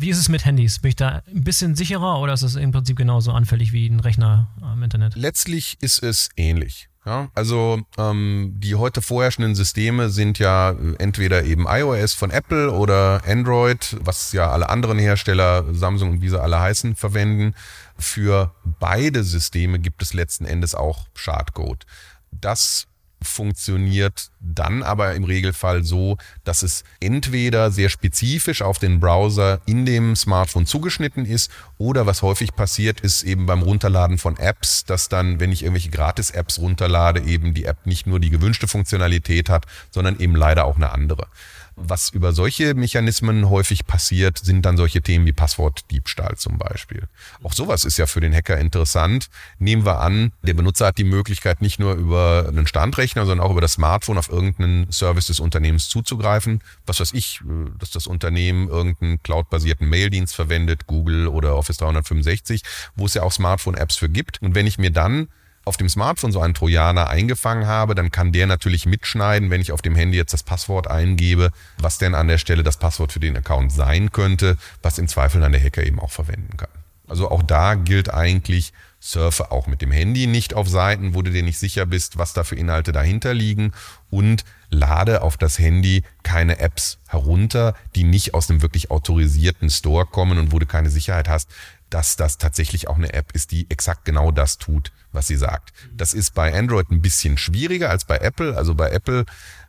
[0.00, 0.78] Wie ist es mit Handys?
[0.78, 4.00] Bin ich da ein bisschen sicherer oder ist es im Prinzip genauso anfällig wie ein
[4.00, 5.14] Rechner im Internet?
[5.14, 6.88] Letztlich ist es ähnlich.
[7.04, 13.22] Ja, also ähm, die heute vorherrschenden Systeme sind ja entweder eben iOS von Apple oder
[13.26, 17.54] Android, was ja alle anderen Hersteller, Samsung und wie sie alle heißen, verwenden.
[17.98, 21.84] Für beide Systeme gibt es letzten Endes auch Schadcode.
[22.30, 22.86] Das
[23.22, 29.84] funktioniert dann aber im Regelfall so, dass es entweder sehr spezifisch auf den Browser in
[29.84, 35.08] dem Smartphone zugeschnitten ist oder was häufig passiert ist eben beim Runterladen von Apps, dass
[35.08, 39.66] dann, wenn ich irgendwelche Gratis-Apps runterlade, eben die App nicht nur die gewünschte Funktionalität hat,
[39.90, 41.28] sondern eben leider auch eine andere.
[41.76, 47.08] Was über solche Mechanismen häufig passiert, sind dann solche Themen wie Passwortdiebstahl zum Beispiel.
[47.42, 49.28] Auch sowas ist ja für den Hacker interessant.
[49.58, 53.52] Nehmen wir an, der Benutzer hat die Möglichkeit, nicht nur über einen Standrechner, sondern auch
[53.52, 56.62] über das Smartphone auf irgendeinen Service des Unternehmens zuzugreifen.
[56.86, 62.62] Was weiß ich, äh, dass das Unternehmen irgendeinen cloudbasierten Maildienst verwendet, Google oder Office 365,
[62.94, 64.42] wo es ja auch Smartphone-Apps für gibt.
[64.42, 65.28] Und wenn ich mir dann
[65.70, 69.70] auf dem Smartphone so einen Trojaner eingefangen habe, dann kann der natürlich mitschneiden, wenn ich
[69.70, 73.20] auf dem Handy jetzt das Passwort eingebe, was denn an der Stelle das Passwort für
[73.20, 76.70] den Account sein könnte, was im Zweifel dann der Hacker eben auch verwenden kann.
[77.06, 81.30] Also auch da gilt eigentlich, surfe auch mit dem Handy nicht auf Seiten, wo du
[81.30, 83.70] dir nicht sicher bist, was da für Inhalte dahinter liegen
[84.10, 90.04] und lade auf das Handy keine Apps herunter, die nicht aus einem wirklich autorisierten Store
[90.04, 91.48] kommen und wo du keine Sicherheit hast,
[91.90, 95.72] dass das tatsächlich auch eine App ist, die exakt genau das tut, was sie sagt.
[95.92, 98.56] Das ist bei Android ein bisschen schwieriger als bei Apple.
[98.56, 99.24] Also bei Apple,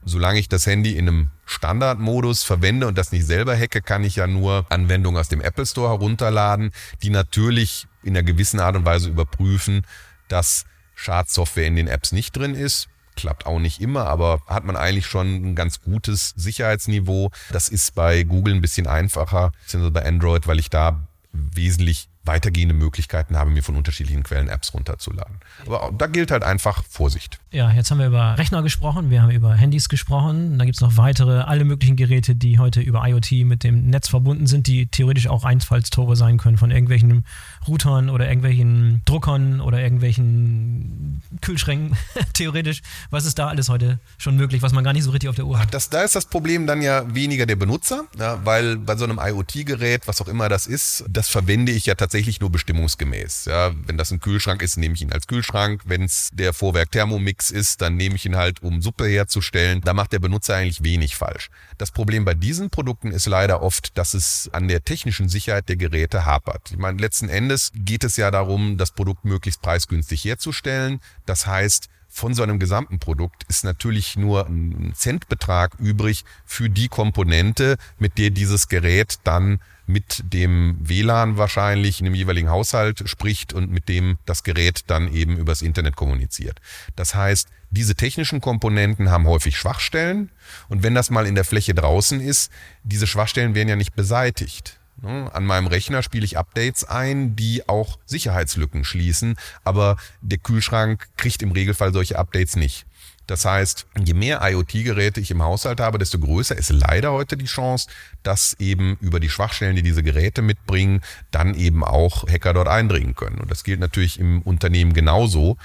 [0.06, 4.18] solange ich das Handy in einem Standardmodus verwende und das nicht selber hacke, kann ich
[4.18, 8.86] ja nur Anwendungen aus dem Apple Store herunterladen, die natürlich in einer gewissen Art und
[8.86, 9.86] Weise überprüfen,
[10.28, 12.88] dass Schadsoftware in den Apps nicht drin ist.
[13.16, 17.32] Klappt auch nicht immer, aber hat man eigentlich schon ein ganz gutes Sicherheitsniveau.
[17.52, 22.76] Das ist bei Google ein bisschen einfacher, beziehungsweise bei Android, weil ich da wesentlich weitergehende
[22.76, 25.38] Möglichkeiten habe, mir von unterschiedlichen Quellen Apps runterzuladen.
[25.66, 27.40] Aber da gilt halt einfach Vorsicht.
[27.52, 30.60] Ja, jetzt haben wir über Rechner gesprochen, wir haben über Handys gesprochen.
[30.60, 34.08] Da gibt es noch weitere, alle möglichen Geräte, die heute über IoT mit dem Netz
[34.08, 37.26] verbunden sind, die theoretisch auch Einfallstore sein können von irgendwelchen
[37.68, 41.98] Routern oder irgendwelchen Druckern oder irgendwelchen Kühlschränken,
[42.34, 42.82] theoretisch.
[43.10, 45.46] Was ist da alles heute schon möglich, was man gar nicht so richtig auf der
[45.46, 45.74] Uhr hat?
[45.74, 49.20] Das, da ist das Problem dann ja weniger der Benutzer, ja, weil bei so einem
[49.20, 52.11] IoT-Gerät, was auch immer das ist, das verwende ich ja tatsächlich
[52.42, 53.46] nur bestimmungsgemäß.
[53.46, 55.84] Ja, wenn das ein Kühlschrank ist, nehme ich ihn als Kühlschrank.
[55.86, 59.82] Wenn es der Vorwerk Thermomix Mix ist, dann nehme ich ihn halt, um Suppe herzustellen.
[59.82, 61.50] Da macht der Benutzer eigentlich wenig falsch.
[61.78, 65.78] Das Problem bei diesen Produkten ist leider oft, dass es an der technischen Sicherheit der
[65.78, 66.72] Geräte hapert.
[66.72, 71.00] Ich meine, letzten Endes geht es ja darum, das Produkt möglichst preisgünstig herzustellen.
[71.26, 76.90] Das heißt, von so einem gesamten Produkt ist natürlich nur ein Centbetrag übrig für die
[76.90, 83.54] Komponente, mit der dieses Gerät dann mit dem WLAN wahrscheinlich in dem jeweiligen Haushalt spricht
[83.54, 86.60] und mit dem das Gerät dann eben übers Internet kommuniziert.
[86.96, 90.32] Das heißt, diese technischen Komponenten haben häufig Schwachstellen
[90.68, 92.52] und wenn das mal in der Fläche draußen ist,
[92.84, 94.81] diese Schwachstellen werden ja nicht beseitigt.
[95.02, 95.30] Ne?
[95.34, 101.42] An meinem Rechner spiele ich Updates ein, die auch Sicherheitslücken schließen, aber der Kühlschrank kriegt
[101.42, 102.86] im Regelfall solche Updates nicht.
[103.28, 107.46] Das heißt, je mehr IoT-Geräte ich im Haushalt habe, desto größer ist leider heute die
[107.46, 107.88] Chance,
[108.24, 113.16] dass eben über die Schwachstellen, die diese Geräte mitbringen, dann eben auch Hacker dort eindringen
[113.16, 113.40] können.
[113.40, 115.58] Und das gilt natürlich im Unternehmen genauso.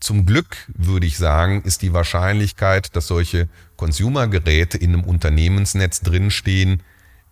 [0.00, 6.82] Zum Glück würde ich sagen, ist die Wahrscheinlichkeit, dass solche Consumer-Geräte in einem Unternehmensnetz drinstehen,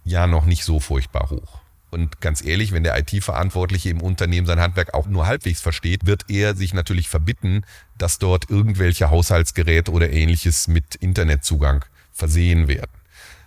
[0.06, 1.60] ja noch nicht so furchtbar hoch.
[1.90, 6.24] Und ganz ehrlich, wenn der IT-Verantwortliche im Unternehmen sein Handwerk auch nur halbwegs versteht, wird
[6.28, 7.64] er sich natürlich verbitten,
[7.98, 12.90] dass dort irgendwelche Haushaltsgeräte oder ähnliches mit Internetzugang versehen werden.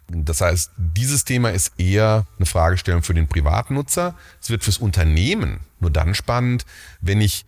[0.08, 4.16] Das heißt, dieses Thema ist eher eine Fragestellung für den Privatnutzer.
[4.42, 6.66] Es wird fürs Unternehmen nur dann spannend,
[7.02, 7.46] wenn ich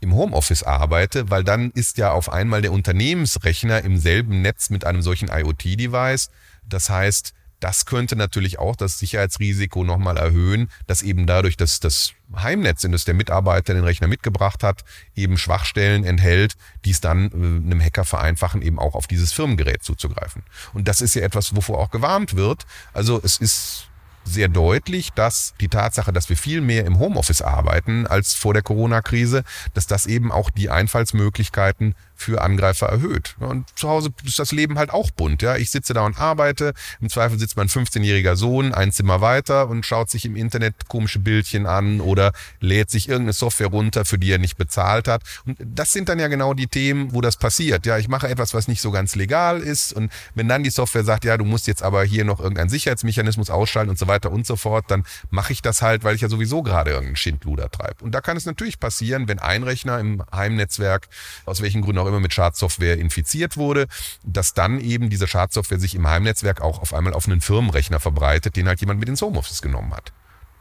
[0.00, 4.84] im Homeoffice arbeite, weil dann ist ja auf einmal der Unternehmensrechner im selben Netz mit
[4.84, 6.30] einem solchen IoT-Device.
[6.66, 12.12] Das heißt, das könnte natürlich auch das Sicherheitsrisiko nochmal erhöhen, dass eben dadurch, dass das
[12.34, 17.30] Heimnetz, in das der Mitarbeiter den Rechner mitgebracht hat, eben Schwachstellen enthält, die es dann
[17.30, 20.42] äh, einem Hacker vereinfachen, eben auch auf dieses Firmengerät zuzugreifen.
[20.72, 22.66] Und das ist ja etwas, wovor auch gewarnt wird.
[22.92, 23.88] Also es ist
[24.24, 28.62] sehr deutlich, dass die Tatsache, dass wir viel mehr im Homeoffice arbeiten als vor der
[28.62, 29.42] Corona-Krise,
[29.74, 33.36] dass das eben auch die Einfallsmöglichkeiten für Angreifer erhöht.
[33.38, 35.42] Und zu Hause ist das Leben halt auch bunt.
[35.42, 36.74] Ja, ich sitze da und arbeite.
[37.00, 41.18] Im Zweifel sitzt mein 15-jähriger Sohn ein Zimmer weiter und schaut sich im Internet komische
[41.18, 45.22] Bildchen an oder lädt sich irgendeine Software runter, für die er nicht bezahlt hat.
[45.46, 47.86] Und das sind dann ja genau die Themen, wo das passiert.
[47.86, 49.92] Ja, ich mache etwas, was nicht so ganz legal ist.
[49.92, 53.50] Und wenn dann die Software sagt, ja, du musst jetzt aber hier noch irgendeinen Sicherheitsmechanismus
[53.50, 56.28] ausschalten und so weiter, und so fort, dann mache ich das halt, weil ich ja
[56.28, 58.04] sowieso gerade irgendeinen Schindluder treibe.
[58.04, 61.08] Und da kann es natürlich passieren, wenn ein Rechner im Heimnetzwerk
[61.44, 63.86] aus welchen Gründen auch immer mit Schadsoftware infiziert wurde,
[64.24, 68.56] dass dann eben diese Schadsoftware sich im Heimnetzwerk auch auf einmal auf einen Firmenrechner verbreitet,
[68.56, 70.12] den halt jemand mit ins Homeoffice genommen hat.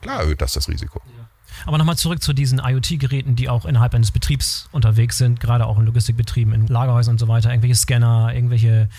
[0.01, 1.01] Klar erhöht das das Risiko.
[1.17, 1.27] Ja.
[1.65, 5.79] Aber nochmal zurück zu diesen IoT-Geräten, die auch innerhalb eines Betriebs unterwegs sind, gerade auch
[5.79, 8.89] in Logistikbetrieben, in Lagerhäusern und so weiter, irgendwelche Scanner, irgendwelche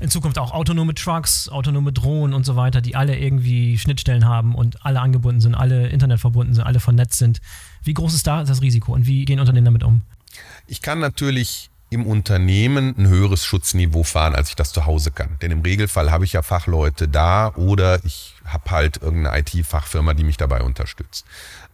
[0.00, 4.54] in Zukunft auch autonome Trucks, autonome Drohnen und so weiter, die alle irgendwie Schnittstellen haben
[4.54, 7.40] und alle angebunden sind, alle Internet verbunden sind, alle vernetzt sind.
[7.82, 10.02] Wie groß ist da das Risiko und wie gehen Unternehmen damit um?
[10.66, 15.36] Ich kann natürlich im Unternehmen ein höheres Schutzniveau fahren, als ich das zu Hause kann.
[15.42, 20.24] Denn im Regelfall habe ich ja Fachleute da oder ich habe halt irgendeine IT-Fachfirma, die
[20.24, 21.26] mich dabei unterstützt.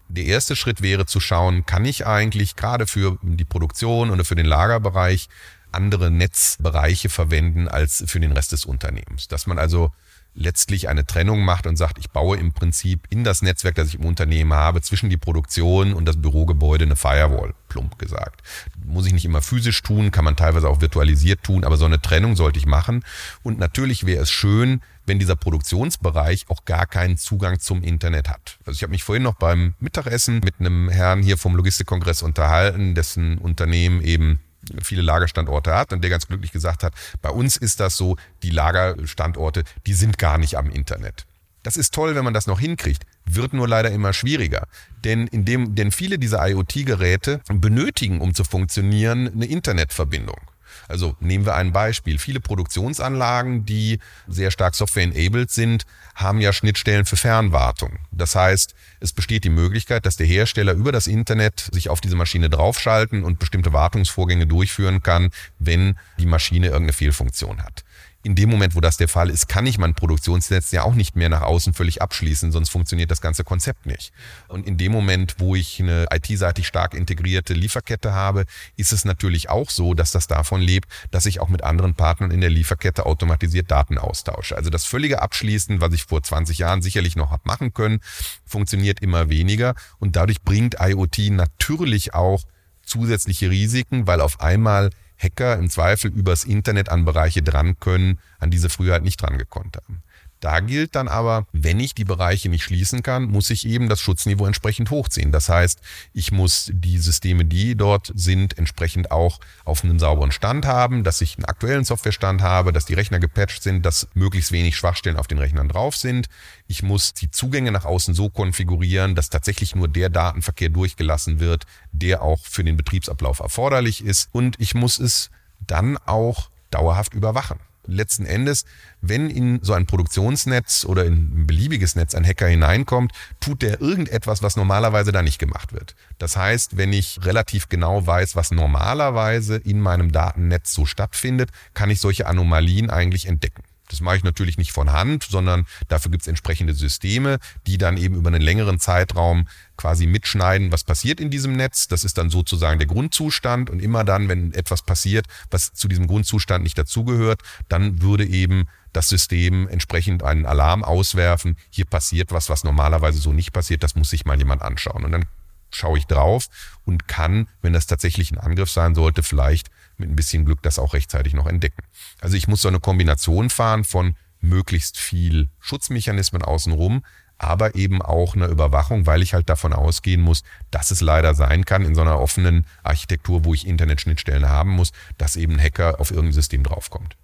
[0.08, 4.34] Der erste Schritt wäre zu schauen, kann ich eigentlich gerade für die Produktion oder für
[4.34, 5.28] den Lagerbereich
[5.70, 9.28] andere Netzbereiche verwenden als für den Rest des Unternehmens.
[9.28, 9.92] Dass man also
[10.38, 13.96] letztlich eine Trennung macht und sagt, ich baue im Prinzip in das Netzwerk, das ich
[13.96, 18.42] im Unternehmen habe, zwischen die Produktion und das Bürogebäude eine Firewall, plump gesagt.
[18.84, 22.00] Muss ich nicht immer physisch tun, kann man teilweise auch virtualisiert tun, aber so eine
[22.00, 23.04] Trennung sollte ich machen.
[23.42, 28.58] Und natürlich wäre es schön, wenn dieser Produktionsbereich auch gar keinen Zugang zum Internet hat.
[28.64, 32.94] Also ich habe mich vorhin noch beim Mittagessen mit einem Herrn hier vom Logistikkongress unterhalten,
[32.94, 34.38] dessen Unternehmen eben
[34.82, 38.50] viele Lagerstandorte hat und der ganz glücklich gesagt hat, bei uns ist das so, die
[38.50, 41.26] Lagerstandorte, die sind gar nicht am Internet.
[41.62, 44.66] Das ist toll, wenn man das noch hinkriegt, wird nur leider immer schwieriger.
[45.04, 50.38] Denn, in dem, denn viele dieser IoT-Geräte benötigen, um zu funktionieren, eine Internetverbindung.
[50.86, 52.18] Also nehmen wir ein Beispiel.
[52.18, 57.98] Viele Produktionsanlagen, die sehr stark software-enabled sind, haben ja Schnittstellen für Fernwartung.
[58.12, 62.16] Das heißt, es besteht die Möglichkeit, dass der Hersteller über das Internet sich auf diese
[62.16, 67.84] Maschine draufschalten und bestimmte Wartungsvorgänge durchführen kann, wenn die Maschine irgendeine Fehlfunktion hat
[68.24, 71.14] in dem Moment, wo das der Fall ist, kann ich mein Produktionsnetz ja auch nicht
[71.14, 74.12] mehr nach außen völlig abschließen, sonst funktioniert das ganze Konzept nicht.
[74.48, 78.44] Und in dem Moment, wo ich eine IT-seitig stark integrierte Lieferkette habe,
[78.76, 82.32] ist es natürlich auch so, dass das davon lebt, dass ich auch mit anderen Partnern
[82.32, 84.56] in der Lieferkette automatisiert Daten austausche.
[84.56, 88.00] Also das völlige Abschließen, was ich vor 20 Jahren sicherlich noch habe machen können,
[88.44, 92.42] funktioniert immer weniger und dadurch bringt IoT natürlich auch
[92.82, 98.50] zusätzliche Risiken, weil auf einmal Hacker im Zweifel übers Internet an Bereiche dran können, an
[98.50, 100.02] diese früher halt nicht dran gekonnt haben.
[100.40, 104.00] Da gilt dann aber, wenn ich die Bereiche nicht schließen kann, muss ich eben das
[104.00, 105.32] Schutzniveau entsprechend hochziehen.
[105.32, 105.80] Das heißt,
[106.12, 111.20] ich muss die Systeme, die dort sind, entsprechend auch auf einem sauberen Stand haben, dass
[111.20, 115.26] ich einen aktuellen Softwarestand habe, dass die Rechner gepatcht sind, dass möglichst wenig Schwachstellen auf
[115.26, 116.28] den Rechnern drauf sind.
[116.68, 121.64] Ich muss die Zugänge nach außen so konfigurieren, dass tatsächlich nur der Datenverkehr durchgelassen wird,
[121.90, 124.28] der auch für den Betriebsablauf erforderlich ist.
[124.32, 125.30] Und ich muss es
[125.66, 128.64] dann auch dauerhaft überwachen letzten Endes,
[129.00, 133.80] wenn in so ein Produktionsnetz oder in ein beliebiges Netz ein Hacker hineinkommt, tut der
[133.80, 135.94] irgendetwas, was normalerweise da nicht gemacht wird.
[136.18, 141.90] Das heißt, wenn ich relativ genau weiß, was normalerweise in meinem Datennetz so stattfindet, kann
[141.90, 143.62] ich solche Anomalien eigentlich entdecken.
[143.88, 147.96] Das mache ich natürlich nicht von Hand, sondern dafür gibt es entsprechende Systeme, die dann
[147.96, 151.88] eben über einen längeren Zeitraum quasi mitschneiden, was passiert in diesem Netz.
[151.88, 153.70] Das ist dann sozusagen der Grundzustand.
[153.70, 158.68] Und immer dann, wenn etwas passiert, was zu diesem Grundzustand nicht dazugehört, dann würde eben
[158.92, 161.56] das System entsprechend einen Alarm auswerfen.
[161.70, 163.82] Hier passiert was, was normalerweise so nicht passiert.
[163.82, 165.04] Das muss sich mal jemand anschauen.
[165.04, 165.26] Und dann
[165.70, 166.46] schaue ich drauf
[166.84, 170.78] und kann, wenn das tatsächlich ein Angriff sein sollte, vielleicht mit ein bisschen Glück das
[170.78, 171.82] auch rechtzeitig noch entdecken.
[172.20, 177.02] Also ich muss so eine Kombination fahren von möglichst viel Schutzmechanismen außenrum,
[177.38, 181.64] aber eben auch eine Überwachung, weil ich halt davon ausgehen muss, dass es leider sein
[181.64, 186.00] kann in so einer offenen Architektur, wo ich Internetschnittstellen haben muss, dass eben ein Hacker
[186.00, 187.16] auf irgendein System draufkommt.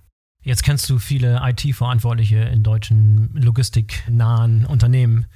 [0.42, 5.26] Jetzt kennst du viele IT-Verantwortliche in deutschen logistiknahen Unternehmen.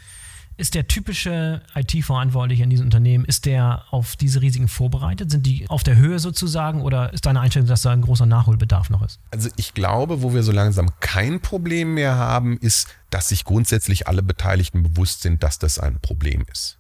[0.59, 5.31] Ist der typische IT-Verantwortliche in diesem Unternehmen, ist der auf diese Risiken vorbereitet?
[5.31, 8.91] Sind die auf der Höhe sozusagen oder ist deine Einstellung, dass da ein großer Nachholbedarf
[8.91, 9.21] noch ist?
[9.31, 14.09] Also ich glaube, wo wir so langsam kein Problem mehr haben, ist, dass sich grundsätzlich
[14.09, 16.78] alle Beteiligten bewusst sind, dass das ein Problem ist.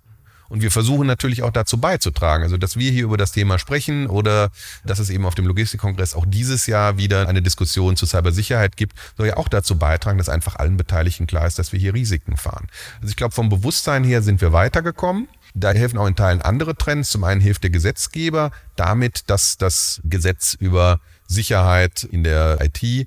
[0.48, 4.06] Und wir versuchen natürlich auch dazu beizutragen, also dass wir hier über das Thema sprechen
[4.06, 4.50] oder
[4.84, 8.94] dass es eben auf dem Logistikkongress auch dieses Jahr wieder eine Diskussion zu Cybersicherheit gibt,
[9.16, 12.36] soll ja auch dazu beitragen, dass einfach allen Beteiligten klar ist, dass wir hier Risiken
[12.36, 12.66] fahren.
[13.00, 15.28] Also ich glaube, vom Bewusstsein her sind wir weitergekommen.
[15.54, 17.10] Da helfen auch in Teilen andere Trends.
[17.10, 23.06] Zum einen hilft der Gesetzgeber damit, dass das Gesetz über Sicherheit in der IT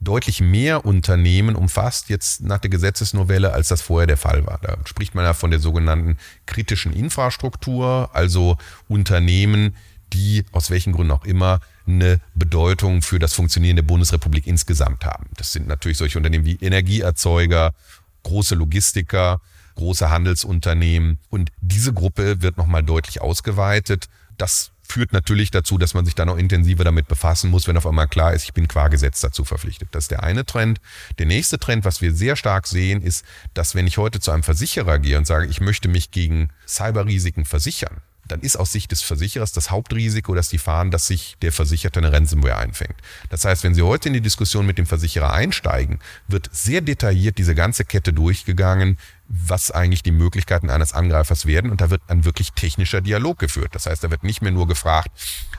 [0.00, 4.58] deutlich mehr Unternehmen umfasst jetzt nach der Gesetzesnovelle, als das vorher der Fall war.
[4.62, 8.56] Da spricht man ja von der sogenannten kritischen Infrastruktur, also
[8.88, 9.76] Unternehmen,
[10.12, 15.26] die aus welchen Gründen auch immer eine Bedeutung für das Funktionieren der Bundesrepublik insgesamt haben.
[15.36, 17.74] Das sind natürlich solche Unternehmen wie Energieerzeuger
[18.22, 19.40] große Logistiker,
[19.76, 21.18] große Handelsunternehmen.
[21.28, 24.08] Und diese Gruppe wird nochmal deutlich ausgeweitet.
[24.36, 27.86] Das führt natürlich dazu, dass man sich da noch intensiver damit befassen muss, wenn auf
[27.86, 29.88] einmal klar ist, ich bin qua Gesetz dazu verpflichtet.
[29.92, 30.80] Das ist der eine Trend.
[31.18, 33.24] Der nächste Trend, was wir sehr stark sehen, ist,
[33.54, 37.44] dass wenn ich heute zu einem Versicherer gehe und sage, ich möchte mich gegen Cyberrisiken
[37.44, 38.00] versichern,
[38.30, 42.00] dann ist aus Sicht des Versicherers das Hauptrisiko, dass die fahren, dass sich der Versicherte
[42.00, 42.96] eine Ransomware einfängt.
[43.28, 45.98] Das heißt, wenn Sie heute in die Diskussion mit dem Versicherer einsteigen,
[46.28, 48.98] wird sehr detailliert diese ganze Kette durchgegangen,
[49.32, 51.70] was eigentlich die Möglichkeiten eines Angreifers werden.
[51.70, 53.74] Und da wird ein wirklich technischer Dialog geführt.
[53.76, 55.08] Das heißt, da wird nicht mehr nur gefragt,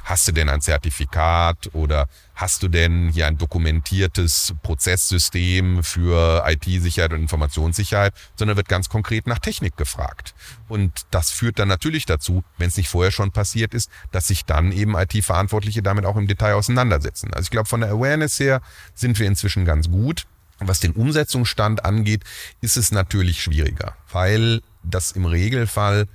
[0.04, 7.14] hast du denn ein Zertifikat oder hast du denn hier ein dokumentiertes Prozesssystem für IT-Sicherheit
[7.14, 10.36] und Informationssicherheit, sondern wird ganz konkret nach Technik gefragt.
[10.68, 14.44] Und das führt dann natürlich dazu, wenn es nicht vorher schon passiert ist, dass sich
[14.44, 17.34] dann eben IT-Verantwortliche damit auch im Detail auseinandersetzen.
[17.34, 18.62] Also ich glaube, von der Awareness her
[18.96, 20.26] sind wir inzwischen ganz gut.
[20.64, 22.24] Was den Umsetzungsstand angeht,
[22.62, 26.08] ist es natürlich schwieriger, weil das im Regelfall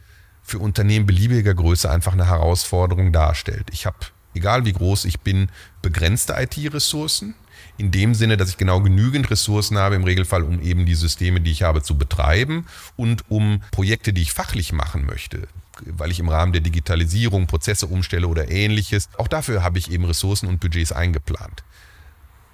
[0.43, 3.67] für Unternehmen beliebiger Größe einfach eine Herausforderung darstellt.
[3.73, 3.97] Ich habe,
[4.35, 5.49] egal wie groß ich bin,
[5.83, 7.35] begrenzte IT-Ressourcen.
[7.79, 11.41] In dem Sinne, dass ich genau genügend Ressourcen habe, im Regelfall, um eben die Systeme,
[11.41, 15.49] die ich habe, zu betreiben und um Projekte, die ich fachlich machen möchte,
[15.85, 19.09] weil ich im Rahmen der Digitalisierung Prozesse umstelle oder ähnliches.
[19.19, 21.65] Auch dafür habe ich eben Ressourcen und Budgets eingeplant.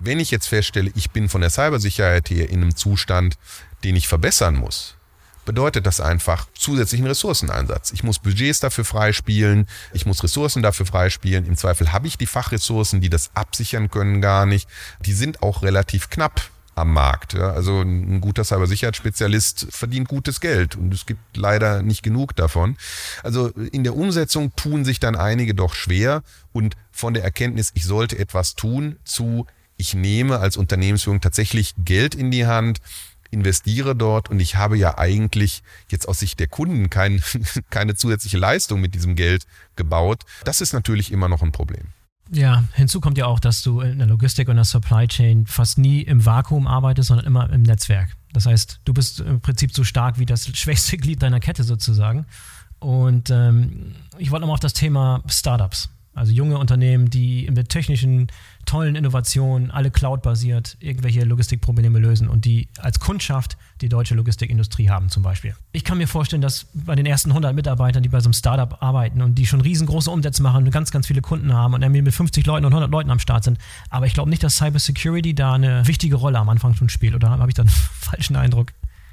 [0.05, 3.37] Wenn ich jetzt feststelle, ich bin von der Cybersicherheit her in einem Zustand,
[3.85, 4.97] den ich verbessern muss,
[5.45, 7.93] bedeutet das einfach zusätzlichen Ressourceneinsatz.
[7.93, 11.47] Ich muss Budgets dafür freispielen, ich muss Ressourcen dafür freispielen.
[11.47, 14.69] Im Zweifel habe ich die Fachressourcen, die das absichern können, gar nicht.
[15.07, 17.37] Die sind auch relativ knapp am Markt.
[17.37, 22.77] Also ein guter Cybersicherheitsspezialist verdient gutes Geld und es gibt leider nicht genug davon.
[23.23, 27.85] Also in der Umsetzung tun sich dann einige doch schwer und von der Erkenntnis, ich
[27.85, 29.47] sollte etwas tun, zu
[29.83, 32.79] ich nehme als Unternehmensführung tatsächlich Geld in die Hand,
[33.33, 37.21] investiere dort und ich habe ja eigentlich jetzt aus Sicht der Kunden kein,
[37.71, 40.23] keine zusätzliche Leistung mit diesem Geld gebaut.
[40.45, 41.89] Das ist natürlich immer noch ein Problem.
[42.31, 45.79] Ja, hinzu kommt ja auch, dass du in der Logistik und der Supply Chain fast
[45.79, 48.11] nie im Vakuum arbeitest, sondern immer im Netzwerk.
[48.33, 52.27] Das heißt, du bist im Prinzip so stark wie das schwächste Glied deiner Kette sozusagen.
[52.79, 58.29] Und ähm, ich wollte nochmal auf das Thema Startups also junge Unternehmen, die mit technischen,
[58.67, 65.09] tollen Innovationen, alle cloud-basiert, irgendwelche Logistikprobleme lösen und die als Kundschaft die deutsche Logistikindustrie haben
[65.09, 65.55] zum Beispiel.
[65.73, 68.83] Ich kann mir vorstellen, dass bei den ersten 100 Mitarbeitern, die bei so einem Startup
[68.83, 72.15] arbeiten und die schon riesengroße Umsätze machen und ganz, ganz viele Kunden haben und mit
[72.15, 73.59] 50 Leuten und 100 Leuten am Start sind,
[73.91, 77.15] aber ich glaube nicht, dass Cybersecurity da eine wichtige Rolle am Anfang schon spielt.
[77.15, 77.71] Oder habe ich da einen
[78.01, 78.73] falschen Eindruck?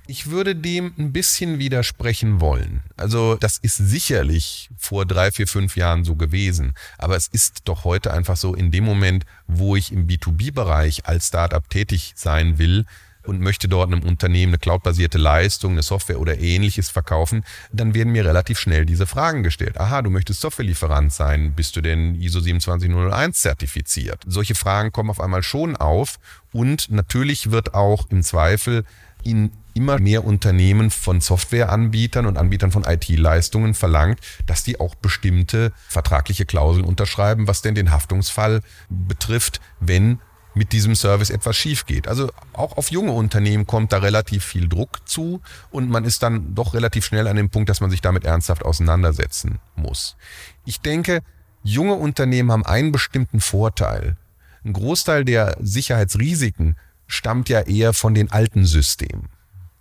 [0.09, 2.81] Ich würde dem ein bisschen widersprechen wollen.
[2.97, 6.73] Also das ist sicherlich vor drei, vier, fünf Jahren so gewesen.
[6.97, 11.27] Aber es ist doch heute einfach so, in dem Moment, wo ich im B2B-Bereich als
[11.27, 12.85] Startup tätig sein will,
[13.25, 18.13] und möchte dort einem Unternehmen eine cloudbasierte Leistung, eine Software oder ähnliches verkaufen, dann werden
[18.13, 19.77] mir relativ schnell diese Fragen gestellt.
[19.77, 24.23] Aha, du möchtest Softwarelieferant sein, bist du denn ISO 27001 zertifiziert?
[24.25, 26.17] Solche Fragen kommen auf einmal schon auf
[26.53, 28.85] und natürlich wird auch im Zweifel
[29.23, 35.71] in immer mehr Unternehmen von Softwareanbietern und Anbietern von IT-Leistungen verlangt, dass die auch bestimmte
[35.87, 40.19] vertragliche Klauseln unterschreiben, was denn den Haftungsfall betrifft, wenn
[40.53, 42.09] mit diesem Service etwas schief geht.
[42.09, 45.39] Also auch auf junge Unternehmen kommt da relativ viel Druck zu
[45.71, 48.65] und man ist dann doch relativ schnell an dem Punkt, dass man sich damit ernsthaft
[48.65, 50.17] auseinandersetzen muss.
[50.65, 51.21] Ich denke,
[51.63, 54.17] junge Unternehmen haben einen bestimmten Vorteil.
[54.65, 56.75] Ein Großteil der Sicherheitsrisiken
[57.07, 59.29] stammt ja eher von den alten Systemen.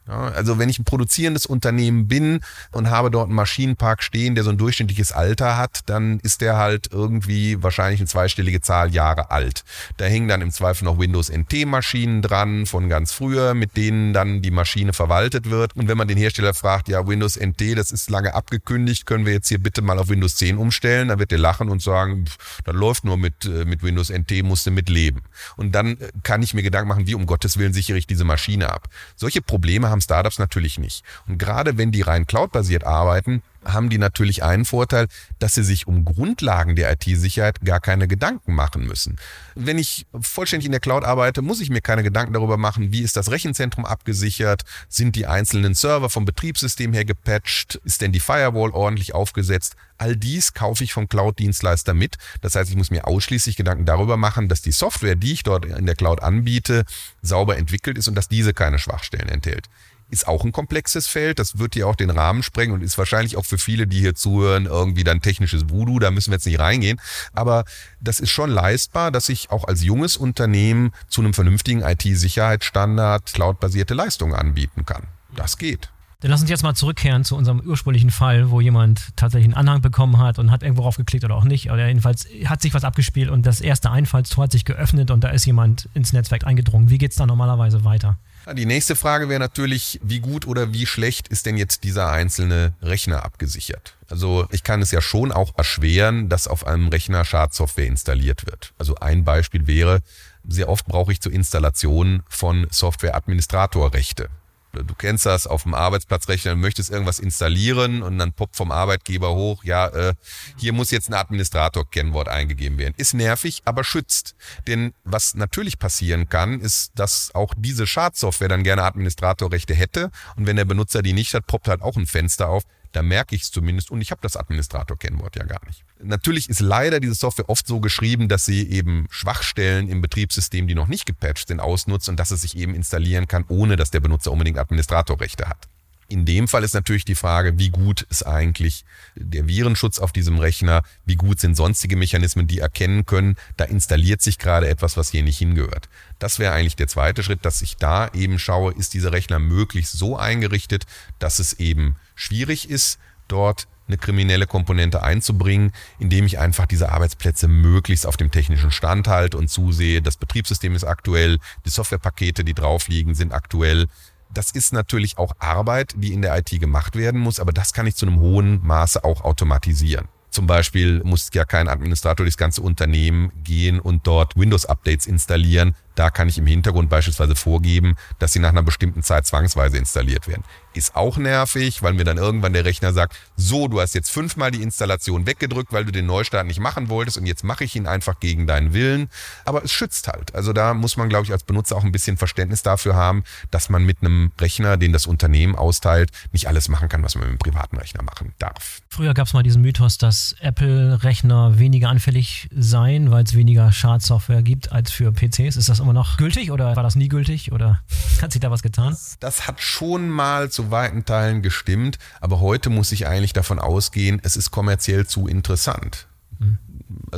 [0.08, 2.40] Ja, also wenn ich ein produzierendes Unternehmen bin
[2.72, 6.56] und habe dort einen Maschinenpark stehen, der so ein durchschnittliches Alter hat, dann ist der
[6.56, 9.64] halt irgendwie wahrscheinlich eine zweistellige Zahl Jahre alt.
[9.98, 14.14] Da hängen dann im Zweifel noch Windows NT Maschinen dran von ganz früher, mit denen
[14.14, 15.76] dann die Maschine verwaltet wird.
[15.76, 19.34] Und wenn man den Hersteller fragt, ja Windows NT, das ist lange abgekündigt, können wir
[19.34, 22.62] jetzt hier bitte mal auf Windows 10 umstellen, dann wird der lachen und sagen, pff,
[22.64, 25.20] das läuft nur mit, äh, mit Windows NT, musst du mit leben.
[25.56, 28.24] Und dann äh, kann ich mir Gedanken machen, wie um Gottes Willen sichere ich diese
[28.24, 28.88] Maschine ab.
[29.14, 31.04] Solche Probleme haben haben Startups natürlich nicht.
[31.26, 35.08] Und gerade wenn die rein cloudbasiert arbeiten, haben die natürlich einen Vorteil,
[35.38, 39.16] dass sie sich um Grundlagen der IT-Sicherheit gar keine Gedanken machen müssen.
[39.54, 43.02] Wenn ich vollständig in der Cloud arbeite, muss ich mir keine Gedanken darüber machen, wie
[43.02, 48.20] ist das Rechenzentrum abgesichert, sind die einzelnen Server vom Betriebssystem her gepatcht, ist denn die
[48.20, 49.74] Firewall ordentlich aufgesetzt.
[49.98, 52.16] All dies kaufe ich vom Cloud-Dienstleister mit.
[52.40, 55.64] Das heißt, ich muss mir ausschließlich Gedanken darüber machen, dass die Software, die ich dort
[55.64, 56.84] in der Cloud anbiete,
[57.20, 59.68] sauber entwickelt ist und dass diese keine Schwachstellen enthält.
[60.10, 61.38] Ist auch ein komplexes Feld.
[61.38, 64.14] Das wird hier auch den Rahmen sprengen und ist wahrscheinlich auch für viele, die hier
[64.14, 65.98] zuhören, irgendwie dann technisches Voodoo.
[65.98, 67.00] Da müssen wir jetzt nicht reingehen.
[67.32, 67.64] Aber
[68.00, 73.94] das ist schon leistbar, dass ich auch als junges Unternehmen zu einem vernünftigen IT-Sicherheitsstandard cloudbasierte
[73.94, 75.04] Leistungen anbieten kann.
[75.34, 75.90] Das geht.
[76.20, 79.82] Dann lass uns jetzt mal zurückkehren zu unserem ursprünglichen Fall, wo jemand tatsächlich einen Anhang
[79.82, 81.70] bekommen hat und hat irgendwo raufgeklickt oder auch nicht.
[81.70, 85.28] Oder jedenfalls hat sich was abgespielt und das erste Einfallstor hat sich geöffnet und da
[85.28, 86.90] ist jemand ins Netzwerk eingedrungen.
[86.90, 88.18] Wie geht es da normalerweise weiter?
[88.54, 92.72] Die nächste Frage wäre natürlich, wie gut oder wie schlecht ist denn jetzt dieser einzelne
[92.80, 93.94] Rechner abgesichert?
[94.08, 98.72] Also ich kann es ja schon auch erschweren, dass auf einem Rechner Schadsoftware installiert wird.
[98.78, 100.00] Also ein Beispiel wäre,
[100.48, 104.30] sehr oft brauche ich zur Installation von Software-Administratorrechte.
[104.72, 109.34] Du kennst das auf dem Arbeitsplatzrechner, du möchtest irgendwas installieren und dann poppt vom Arbeitgeber
[109.34, 110.14] hoch, ja, äh,
[110.56, 112.94] hier muss jetzt ein Administrator-Kennwort eingegeben werden.
[112.96, 114.34] Ist nervig, aber schützt.
[114.66, 120.46] Denn was natürlich passieren kann, ist, dass auch diese Schadsoftware dann gerne Administratorrechte hätte und
[120.46, 122.64] wenn der Benutzer die nicht hat, poppt halt auch ein Fenster auf,
[122.98, 125.84] da merke ich es zumindest und ich habe das Administrator-Kennwort ja gar nicht.
[126.02, 130.74] Natürlich ist leider diese Software oft so geschrieben, dass sie eben Schwachstellen im Betriebssystem, die
[130.74, 134.00] noch nicht gepatcht sind, ausnutzt und dass es sich eben installieren kann, ohne dass der
[134.00, 135.68] Benutzer unbedingt Administratorrechte hat.
[136.10, 140.38] In dem Fall ist natürlich die Frage, wie gut ist eigentlich der Virenschutz auf diesem
[140.38, 145.10] Rechner, wie gut sind sonstige Mechanismen, die erkennen können, da installiert sich gerade etwas, was
[145.10, 145.90] hier nicht hingehört.
[146.18, 149.98] Das wäre eigentlich der zweite Schritt, dass ich da eben schaue, ist dieser Rechner möglichst
[149.98, 150.86] so eingerichtet,
[151.18, 152.98] dass es eben schwierig ist,
[153.28, 159.08] dort eine kriminelle Komponente einzubringen, indem ich einfach diese Arbeitsplätze möglichst auf dem technischen Stand
[159.08, 163.88] halte und zusehe, das Betriebssystem ist aktuell, die Softwarepakete, die drauf liegen, sind aktuell,
[164.32, 167.86] das ist natürlich auch Arbeit, die in der IT gemacht werden muss, aber das kann
[167.86, 170.08] ich zu einem hohen Maße auch automatisieren.
[170.30, 175.74] Zum Beispiel muss ja kein Administrator durchs ganze Unternehmen gehen und dort Windows-Updates installieren.
[175.98, 180.28] Da kann ich im Hintergrund beispielsweise vorgeben, dass sie nach einer bestimmten Zeit zwangsweise installiert
[180.28, 180.44] werden.
[180.74, 184.52] Ist auch nervig, weil mir dann irgendwann der Rechner sagt, so, du hast jetzt fünfmal
[184.52, 187.88] die Installation weggedrückt, weil du den Neustart nicht machen wolltest und jetzt mache ich ihn
[187.88, 189.08] einfach gegen deinen Willen.
[189.44, 190.36] Aber es schützt halt.
[190.36, 193.68] Also da muss man, glaube ich, als Benutzer auch ein bisschen Verständnis dafür haben, dass
[193.68, 197.30] man mit einem Rechner, den das Unternehmen austeilt, nicht alles machen kann, was man mit
[197.30, 198.82] einem privaten Rechner machen darf.
[198.88, 204.42] Früher gab es mal diesen Mythos, dass Apple-Rechner weniger anfällig seien, weil es weniger Schadsoftware
[204.42, 205.56] gibt als für PCs.
[205.56, 207.82] Ist das immer noch gültig oder war das nie gültig oder
[208.22, 208.94] hat sich da was getan?
[209.20, 214.20] Das hat schon mal zu weiten Teilen gestimmt, aber heute muss ich eigentlich davon ausgehen,
[214.22, 216.06] es ist kommerziell zu interessant.
[216.40, 216.58] Hm.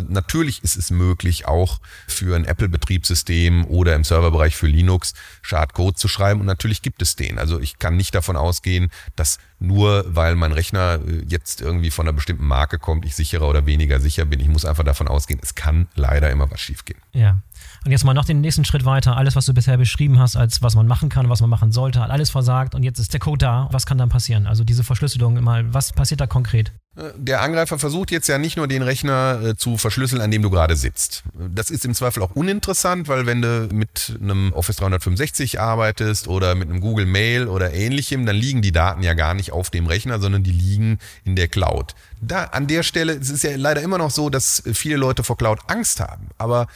[0.08, 6.06] Natürlich ist es möglich, auch für ein Apple-Betriebssystem oder im Serverbereich für Linux Schadcode zu
[6.06, 7.40] schreiben und natürlich gibt es den.
[7.40, 12.06] Also ich kann nicht davon ausgehen, dass nur weil mein Rechner äh, jetzt irgendwie von
[12.06, 14.38] einer bestimmten Marke kommt, ich sicherer oder weniger sicher bin.
[14.38, 17.00] Ich muss einfach davon ausgehen, es kann leider immer was schiefgehen.
[17.12, 17.40] Ja.
[17.84, 19.16] Und jetzt mal noch den nächsten Schritt weiter.
[19.16, 22.00] Alles, was du bisher beschrieben hast, als was man machen kann, was man machen sollte,
[22.00, 23.68] hat alles versagt und jetzt ist der Code da.
[23.72, 24.46] Was kann dann passieren?
[24.46, 26.72] Also diese Verschlüsselung mal, was passiert da konkret?
[26.96, 30.42] Äh, der Angreifer versucht jetzt ja nicht nur den Rechner äh, zu verschlüsseln, an dem
[30.42, 31.22] du gerade sitzt.
[31.34, 36.54] Das ist im Zweifel auch uninteressant, weil wenn du mit einem Office 365 arbeitest oder
[36.54, 39.86] mit einem Google Mail oder ähnlichem, dann liegen die Daten ja gar nicht auf dem
[39.86, 41.94] Rechner, sondern die liegen in der Cloud.
[42.20, 45.38] Da an der Stelle, es ist ja leider immer noch so, dass viele Leute vor
[45.38, 46.28] Cloud Angst haben.
[46.36, 46.66] Aber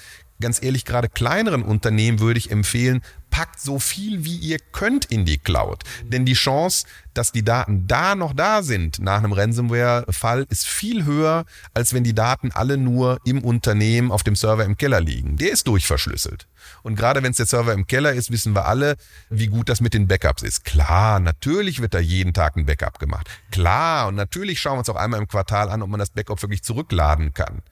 [0.40, 5.24] ganz ehrlich, gerade kleineren Unternehmen würde ich empfehlen, packt so viel wie ihr könnt in
[5.24, 5.82] die Cloud.
[6.04, 11.04] Denn die Chance, dass die Daten da noch da sind nach einem Ransomware-Fall, ist viel
[11.04, 15.36] höher, als wenn die Daten alle nur im Unternehmen auf dem Server im Keller liegen.
[15.36, 16.46] Der ist durchverschlüsselt.
[16.82, 18.96] Und gerade wenn es der Server im Keller ist, wissen wir alle,
[19.30, 20.64] wie gut das mit den Backups ist.
[20.64, 23.28] Klar, natürlich wird da jeden Tag ein Backup gemacht.
[23.50, 26.40] Klar, und natürlich schauen wir uns auch einmal im Quartal an, ob man das Backup
[26.42, 27.62] wirklich zurückladen kann.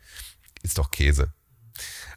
[0.63, 1.33] Ist doch Käse.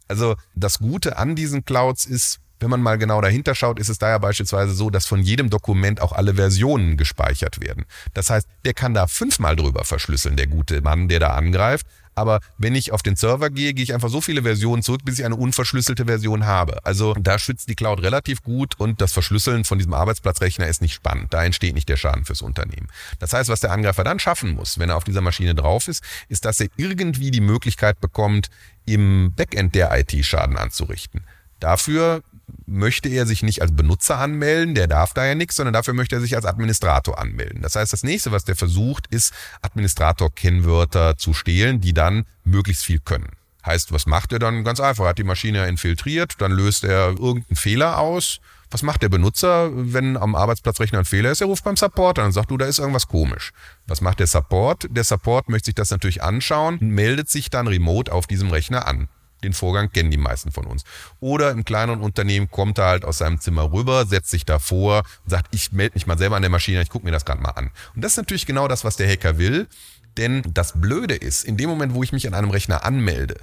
[0.08, 3.98] Also das Gute an diesen Clouds ist, wenn man mal genau dahinter schaut, ist es
[3.98, 7.84] da ja beispielsweise so, dass von jedem Dokument auch alle Versionen gespeichert werden.
[8.14, 11.86] Das heißt, der kann da fünfmal drüber verschlüsseln, der gute Mann, der da angreift.
[12.16, 15.18] Aber wenn ich auf den Server gehe, gehe ich einfach so viele Versionen zurück, bis
[15.18, 16.84] ich eine unverschlüsselte Version habe.
[16.84, 20.94] Also da schützt die Cloud relativ gut und das Verschlüsseln von diesem Arbeitsplatzrechner ist nicht
[20.94, 21.34] spannend.
[21.34, 22.88] Da entsteht nicht der Schaden fürs Unternehmen.
[23.18, 26.02] Das heißt, was der Angreifer dann schaffen muss, wenn er auf dieser Maschine drauf ist,
[26.28, 28.48] ist, dass er irgendwie die Möglichkeit bekommt,
[28.86, 31.22] im Backend der IT Schaden anzurichten.
[31.60, 32.22] Dafür
[32.66, 36.16] möchte er sich nicht als Benutzer anmelden, der darf da ja nichts, sondern dafür möchte
[36.16, 37.62] er sich als Administrator anmelden.
[37.62, 39.32] Das heißt, das nächste, was der versucht, ist
[39.62, 43.30] Administrator-Kennwörter zu stehlen, die dann möglichst viel können.
[43.64, 44.62] Heißt, was macht er dann?
[44.62, 48.40] Ganz einfach, er hat die Maschine infiltriert, dann löst er irgendeinen Fehler aus.
[48.70, 51.40] Was macht der Benutzer, wenn am Arbeitsplatzrechner ein Fehler ist?
[51.40, 53.52] Er ruft beim Support an und sagt, du, da ist irgendwas komisch.
[53.86, 54.86] Was macht der Support?
[54.90, 58.86] Der Support möchte sich das natürlich anschauen und meldet sich dann remote auf diesem Rechner
[58.86, 59.08] an
[59.46, 60.84] Den Vorgang kennen die meisten von uns.
[61.20, 65.54] Oder im kleineren Unternehmen kommt er halt aus seinem Zimmer rüber, setzt sich davor sagt,
[65.54, 67.70] ich melde mich mal selber an der Maschine, ich gucke mir das gerade mal an.
[67.94, 69.68] Und das ist natürlich genau das, was der Hacker will.
[70.16, 73.36] Denn das Blöde ist, in dem Moment, wo ich mich an einem Rechner anmelde,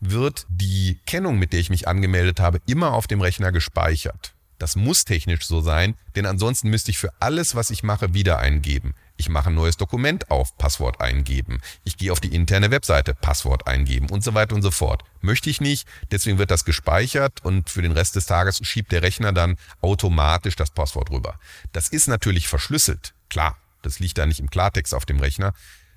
[0.00, 4.32] wird die Kennung, mit der ich mich angemeldet habe, immer auf dem Rechner gespeichert.
[4.62, 8.38] Das muss technisch so sein, denn ansonsten müsste ich für alles, was ich mache, wieder
[8.38, 8.94] eingeben.
[9.16, 11.60] Ich mache ein neues Dokument auf, Passwort eingeben.
[11.82, 15.02] Ich gehe auf die interne Webseite, Passwort eingeben und so weiter und so fort.
[15.20, 19.02] Möchte ich nicht, deswegen wird das gespeichert und für den Rest des Tages schiebt der
[19.02, 21.40] Rechner dann automatisch das Passwort rüber.
[21.72, 23.56] Das ist natürlich verschlüsselt, klar.
[23.82, 25.54] Das liegt da nicht im Klartext auf dem Rechner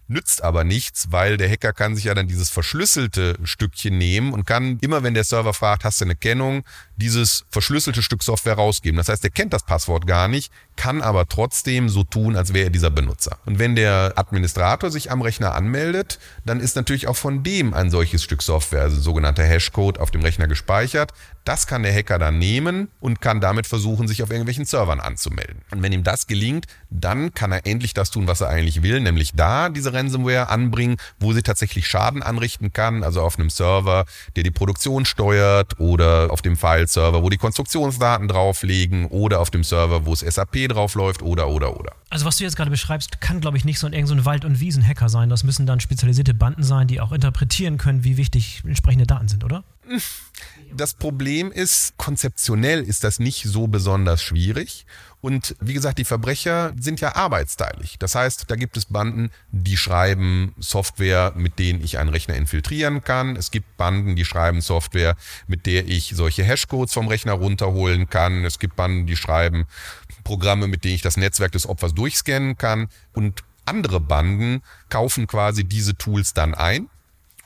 [0.07, 4.45] nützt aber nichts, weil der Hacker kann sich ja dann dieses verschlüsselte Stückchen nehmen und
[4.45, 6.63] kann immer, wenn der Server fragt, hast du eine Kennung,
[6.95, 8.97] dieses verschlüsselte Stück Software rausgeben.
[8.97, 12.65] Das heißt, er kennt das Passwort gar nicht, kann aber trotzdem so tun, als wäre
[12.65, 13.39] er dieser Benutzer.
[13.45, 17.89] Und wenn der Administrator sich am Rechner anmeldet, dann ist natürlich auch von dem ein
[17.89, 21.13] solches Stück Software, also sogenannter Hashcode, auf dem Rechner gespeichert.
[21.43, 25.61] Das kann der Hacker dann nehmen und kann damit versuchen, sich auf irgendwelchen Servern anzumelden.
[25.71, 28.99] Und wenn ihm das gelingt, dann kann er endlich das tun, was er eigentlich will,
[28.99, 34.05] nämlich da diese Ransomware anbringen, wo sie tatsächlich Schaden anrichten kann, also auf einem Server,
[34.35, 39.63] der die Produktion steuert oder auf dem File-Server, wo die Konstruktionsdaten drauflegen oder auf dem
[39.63, 41.93] Server, wo es SAP draufläuft oder oder oder.
[42.09, 44.25] Also was du jetzt gerade beschreibst, kann glaube ich nicht so ein, irgend so ein
[44.25, 45.29] Wald- und Wiesen-Hacker sein.
[45.29, 49.43] Das müssen dann spezialisierte Banden sein, die auch interpretieren können, wie wichtig entsprechende Daten sind,
[49.43, 49.63] oder?
[50.73, 54.85] Das Problem ist, konzeptionell ist das nicht so besonders schwierig.
[55.25, 57.97] Und wie gesagt, die Verbrecher sind ja arbeitsteilig.
[57.97, 63.03] Das heißt, da gibt es Banden, die schreiben Software, mit denen ich einen Rechner infiltrieren
[63.03, 63.35] kann.
[63.35, 65.15] Es gibt Banden, die schreiben Software,
[65.47, 68.45] mit der ich solche Hashcodes vom Rechner runterholen kann.
[68.45, 69.65] Es gibt Banden, die schreiben
[70.23, 72.87] Programme, mit denen ich das Netzwerk des Opfers durchscannen kann.
[73.11, 76.87] Und andere Banden kaufen quasi diese Tools dann ein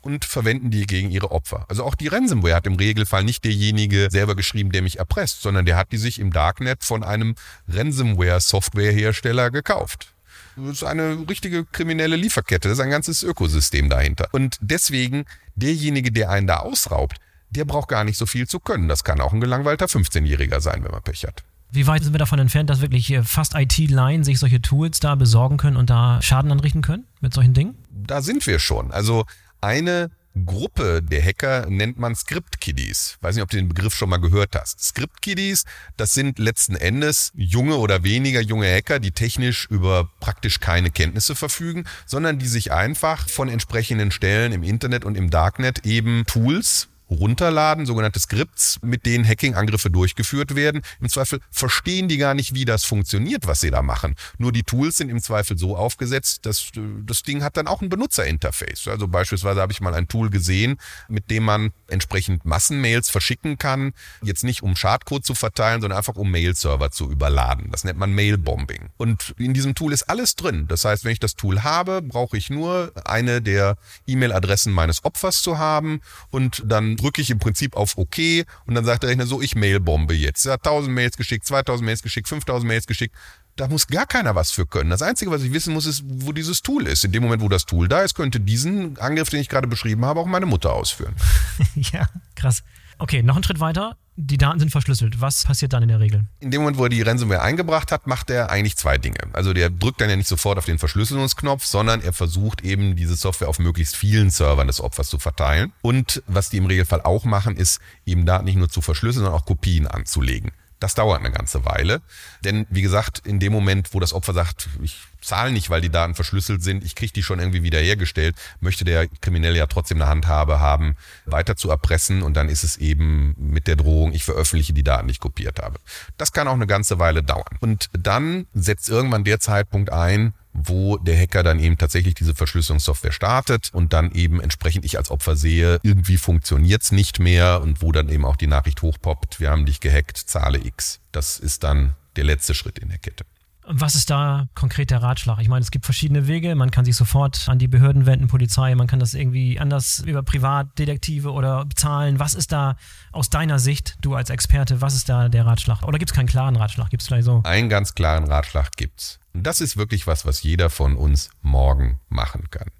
[0.02, 1.66] und verwenden die gegen ihre Opfer.
[1.70, 5.66] Also auch die Ransomware hat im Regelfall nicht derjenige selber geschrieben, der mich erpresst, sondern
[5.66, 7.36] der hat die sich im Darknet von einem
[7.68, 10.14] Ransomware-Softwarehersteller gekauft.
[10.56, 14.28] Das ist eine richtige kriminelle Lieferkette, das ist ein ganzes Ökosystem dahinter.
[14.32, 15.26] Und deswegen,
[15.56, 17.18] derjenige, der einen da ausraubt,
[17.50, 18.88] der braucht gar nicht so viel zu können.
[18.88, 21.43] Das kann auch ein gelangweilter 15-Jähriger sein, wenn man Pech hat.
[21.72, 25.58] Wie weit sind wir davon entfernt, dass wirklich fast IT-Line sich solche Tools da besorgen
[25.58, 27.76] können und da Schaden anrichten können mit solchen Dingen?
[27.91, 28.91] Da sind wir schon.
[28.91, 29.26] Also
[29.62, 30.12] eine
[30.45, 33.18] Gruppe der Hacker nennt man Script Kiddies.
[33.22, 34.82] Weiß nicht, ob du den Begriff schon mal gehört hast.
[34.82, 35.66] Script Kiddies,
[35.97, 41.36] das sind letzten Endes junge oder weniger junge Hacker, die technisch über praktisch keine Kenntnisse
[41.36, 46.88] verfügen, sondern die sich einfach von entsprechenden Stellen im Internet und im Darknet eben Tools
[47.10, 50.82] runterladen, sogenannte Skripts, mit denen Hacking-Angriffe durchgeführt werden.
[50.99, 54.16] Im Zweifel verstehen die gar nicht, wie das funktioniert, was sie da machen.
[54.38, 57.82] Nur die Tools sind im Zweifel so aufgesetzt, dass äh, das Ding hat dann auch
[57.82, 58.88] ein Benutzerinterface.
[58.88, 63.93] Also beispielsweise habe ich mal ein Tool gesehen, mit dem man entsprechend Massenmails verschicken kann.
[64.22, 67.70] Jetzt nicht um Schadcode zu verteilen, sondern einfach um Mail-Server zu überladen.
[67.72, 68.89] Das nennt man Mail-Bombing.
[68.97, 70.68] Und in diesem Tool ist alles drin.
[70.68, 75.41] Das heißt, wenn ich das Tool habe, brauche ich nur eine der E-Mail-Adressen meines Opfers
[75.41, 78.18] zu haben und dann drücke ich im Prinzip auf OK
[78.66, 80.45] und dann sagt der Rechner so, ich Mailbombe jetzt.
[80.45, 83.16] Er hat 1000 Mails geschickt, 2000 Mails geschickt, 5000 Mails geschickt.
[83.56, 84.89] Da muss gar keiner was für können.
[84.89, 87.04] Das Einzige, was ich wissen muss, ist, wo dieses Tool ist.
[87.04, 90.06] In dem Moment, wo das Tool da ist, könnte diesen Angriff, den ich gerade beschrieben
[90.06, 91.16] habe, auch meine Mutter ausführen.
[91.76, 92.64] ja, krass.
[93.00, 93.95] Okay, noch einen Schritt weiter.
[94.18, 95.22] Die Daten sind verschlüsselt.
[95.22, 96.26] Was passiert dann in der Regel?
[96.41, 99.20] In dem Moment, wo er die Ransomware eingebracht hat, macht er eigentlich zwei Dinge.
[99.32, 103.16] Also der drückt dann ja nicht sofort auf den Verschlüsselungsknopf, sondern er versucht eben diese
[103.16, 105.72] Software auf möglichst vielen Servern des Opfers zu verteilen.
[105.82, 109.39] Und was die im Regelfall auch machen, ist eben Daten nicht nur zu verschlüsseln, sondern
[109.39, 110.52] auch Kopien anzulegen.
[110.80, 112.02] Das dauert eine ganze Weile.
[112.44, 115.90] Denn wie gesagt, in dem Moment, wo das Opfer sagt, ich zahle nicht, weil die
[115.90, 120.10] Daten verschlüsselt sind, ich kriege die schon irgendwie wiederhergestellt, möchte der Kriminelle ja trotzdem eine
[120.10, 124.74] Handhabe haben, weiter zu erpressen und dann ist es eben mit der Drohung, ich veröffentliche
[124.74, 125.80] die Daten, die ich kopiert habe.
[126.18, 127.58] Das kann auch eine ganze Weile dauern.
[127.60, 133.12] Und dann setzt irgendwann der Zeitpunkt ein, wo der Hacker dann eben tatsächlich diese Verschlüsselungssoftware
[133.12, 137.91] startet und dann eben entsprechend ich als Opfer sehe, irgendwie funktioniert's nicht mehr und wo
[137.91, 141.00] dann eben auch die Nachricht hochpoppt, wir haben dich gehackt, zahle X.
[141.12, 143.26] Das ist dann der letzte Schritt in der Kette.
[143.72, 145.38] Was ist da konkret der Ratschlag?
[145.42, 146.56] Ich meine, es gibt verschiedene Wege.
[146.56, 150.24] Man kann sich sofort an die Behörden wenden, Polizei, man kann das irgendwie anders über
[150.24, 152.18] Privatdetektive oder bezahlen.
[152.18, 152.78] Was ist da
[153.12, 155.84] aus deiner Sicht, du als Experte, was ist da der Ratschlag?
[155.84, 156.90] Oder gibt es keinen klaren Ratschlag?
[156.90, 157.42] Gibt es vielleicht so?
[157.44, 159.20] Einen ganz klaren Ratschlag gibt's.
[159.36, 162.72] Und das ist wirklich was, was jeder von uns morgen machen kann.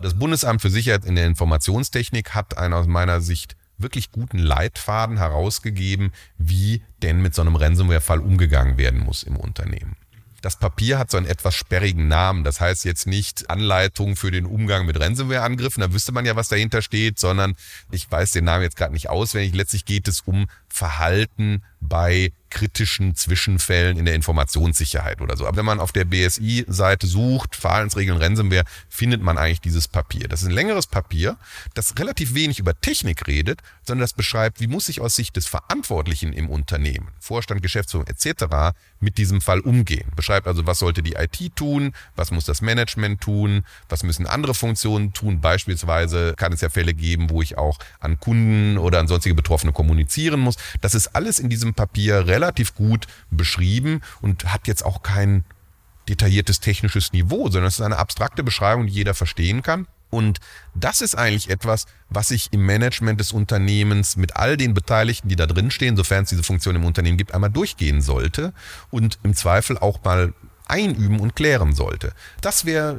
[0.00, 5.18] Das Bundesamt für Sicherheit in der Informationstechnik hat einen aus meiner Sicht wirklich guten Leitfaden
[5.18, 9.94] herausgegeben, wie denn mit so einem Ransomware-Fall umgegangen werden muss im Unternehmen.
[10.42, 12.42] Das Papier hat so einen etwas sperrigen Namen.
[12.42, 15.80] Das heißt jetzt nicht Anleitung für den Umgang mit Ransomware-Angriffen.
[15.80, 17.54] Da wüsste man ja, was dahinter steht, sondern
[17.92, 19.54] ich weiß den Namen jetzt gerade nicht auswendig.
[19.54, 25.46] Letztlich geht es um Verhalten bei kritischen Zwischenfällen in der Informationssicherheit oder so.
[25.46, 30.28] Aber wenn man auf der BSI-Seite sucht, Verhaltensregeln Ransomware, findet man eigentlich dieses Papier.
[30.28, 31.38] Das ist ein längeres Papier,
[31.72, 35.46] das relativ wenig über Technik redet, sondern das beschreibt, wie muss ich aus Sicht des
[35.46, 38.74] Verantwortlichen im Unternehmen, Vorstand, Geschäftsführung etc.
[39.00, 40.10] mit diesem Fall umgehen.
[40.14, 44.54] Beschreibt also, was sollte die IT tun, was muss das Management tun, was müssen andere
[44.54, 45.40] Funktionen tun.
[45.40, 49.72] Beispielsweise kann es ja Fälle geben, wo ich auch an Kunden oder an sonstige Betroffene
[49.72, 50.56] kommunizieren muss.
[50.82, 55.44] Das ist alles in diesem Papier relativ gut beschrieben und hat jetzt auch kein
[56.08, 59.86] detailliertes technisches Niveau, sondern es ist eine abstrakte Beschreibung, die jeder verstehen kann.
[60.10, 60.40] Und
[60.74, 65.36] das ist eigentlich etwas, was ich im Management des Unternehmens mit all den Beteiligten, die
[65.36, 68.52] da drin stehen, sofern es diese Funktion im Unternehmen gibt, einmal durchgehen sollte
[68.90, 70.34] und im Zweifel auch mal
[70.66, 72.12] einüben und klären sollte.
[72.42, 72.98] Das wäre,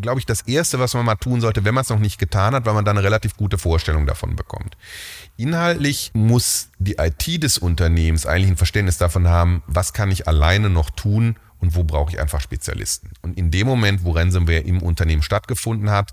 [0.00, 2.54] glaube ich, das Erste, was man mal tun sollte, wenn man es noch nicht getan
[2.54, 4.76] hat, weil man dann eine relativ gute Vorstellung davon bekommt.
[5.36, 10.70] Inhaltlich muss die IT des Unternehmens eigentlich ein Verständnis davon haben, was kann ich alleine
[10.70, 13.10] noch tun und wo brauche ich einfach Spezialisten.
[13.22, 16.12] Und in dem Moment, wo Ransomware im Unternehmen stattgefunden hat,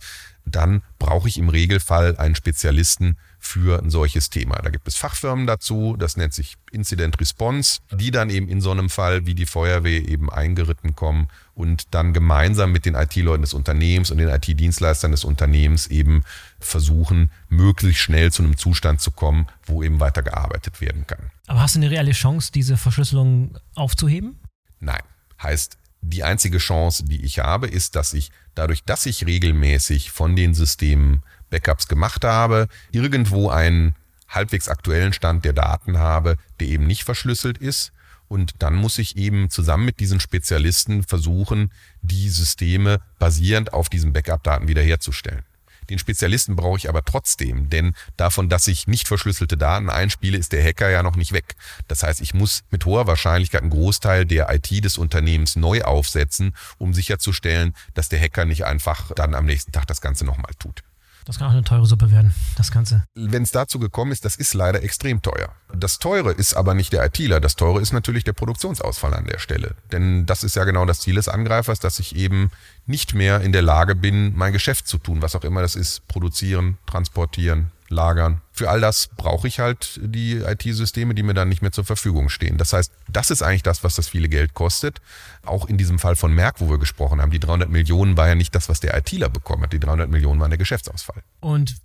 [0.51, 4.55] dann brauche ich im Regelfall einen Spezialisten für ein solches Thema.
[4.61, 8.71] Da gibt es Fachfirmen dazu, das nennt sich Incident Response, die dann eben in so
[8.71, 13.53] einem Fall wie die Feuerwehr eben eingeritten kommen und dann gemeinsam mit den IT-Leuten des
[13.53, 16.23] Unternehmens und den IT-Dienstleistern des Unternehmens eben
[16.59, 21.31] versuchen, möglichst schnell zu einem Zustand zu kommen, wo eben weitergearbeitet werden kann.
[21.47, 24.39] Aber hast du eine reelle Chance, diese Verschlüsselung aufzuheben?
[24.79, 25.01] Nein.
[25.41, 30.35] Heißt, die einzige Chance, die ich habe, ist, dass ich dadurch, dass ich regelmäßig von
[30.35, 33.95] den Systemen Backups gemacht habe, irgendwo einen
[34.27, 37.91] halbwegs aktuellen Stand der Daten habe, der eben nicht verschlüsselt ist.
[38.27, 41.71] Und dann muss ich eben zusammen mit diesen Spezialisten versuchen,
[42.01, 45.43] die Systeme basierend auf diesen Backup-Daten wiederherzustellen.
[45.91, 50.53] Den Spezialisten brauche ich aber trotzdem, denn davon, dass ich nicht verschlüsselte Daten einspiele, ist
[50.53, 51.55] der Hacker ja noch nicht weg.
[51.89, 56.55] Das heißt, ich muss mit hoher Wahrscheinlichkeit einen Großteil der IT des Unternehmens neu aufsetzen,
[56.77, 60.81] um sicherzustellen, dass der Hacker nicht einfach dann am nächsten Tag das Ganze nochmal tut.
[61.25, 63.03] Das kann auch eine teure Suppe werden, das Ganze.
[63.15, 65.53] Wenn es dazu gekommen ist, das ist leider extrem teuer.
[65.75, 69.39] Das Teure ist aber nicht der ITler, das Teure ist natürlich der Produktionsausfall an der
[69.39, 69.75] Stelle.
[69.91, 72.51] Denn das ist ja genau das Ziel des Angreifers, dass ich eben
[72.85, 76.07] nicht mehr in der Lage bin, mein Geschäft zu tun, was auch immer das ist,
[76.07, 78.41] produzieren, transportieren, lagern.
[78.61, 82.29] Für all das brauche ich halt die IT-Systeme, die mir dann nicht mehr zur Verfügung
[82.29, 82.59] stehen.
[82.59, 85.01] Das heißt, das ist eigentlich das, was das viele Geld kostet.
[85.43, 88.35] Auch in diesem Fall von Merck, wo wir gesprochen haben, die 300 Millionen war ja
[88.35, 89.73] nicht das, was der ITler bekommen hat.
[89.73, 91.23] Die 300 Millionen waren der Geschäftsausfall.
[91.39, 91.77] Und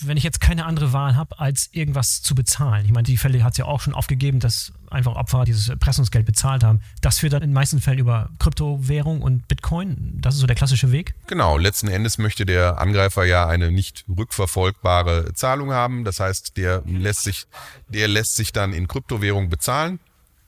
[0.00, 3.42] wenn ich jetzt keine andere Wahl habe, als irgendwas zu bezahlen, ich meine, die Fälle
[3.42, 6.80] hat es ja auch schon aufgegeben, dass einfach Opfer dieses Erpressungsgeld bezahlt haben.
[7.00, 10.18] Das führt dann in den meisten Fällen über Kryptowährung und Bitcoin.
[10.20, 11.14] Das ist so der klassische Weg.
[11.26, 16.04] Genau, letzten Endes möchte der Angreifer ja eine nicht rückverfolgbare Zahlung haben.
[16.04, 17.46] Das heißt, der lässt sich,
[17.88, 20.00] der lässt sich dann in Kryptowährung bezahlen,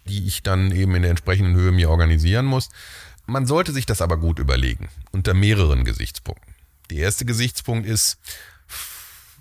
[0.06, 2.68] die ich dann eben in der entsprechenden Höhe mir organisieren muss.
[3.26, 6.54] Man sollte sich das aber gut überlegen, unter mehreren Gesichtspunkten.
[6.90, 8.18] Der erste Gesichtspunkt ist,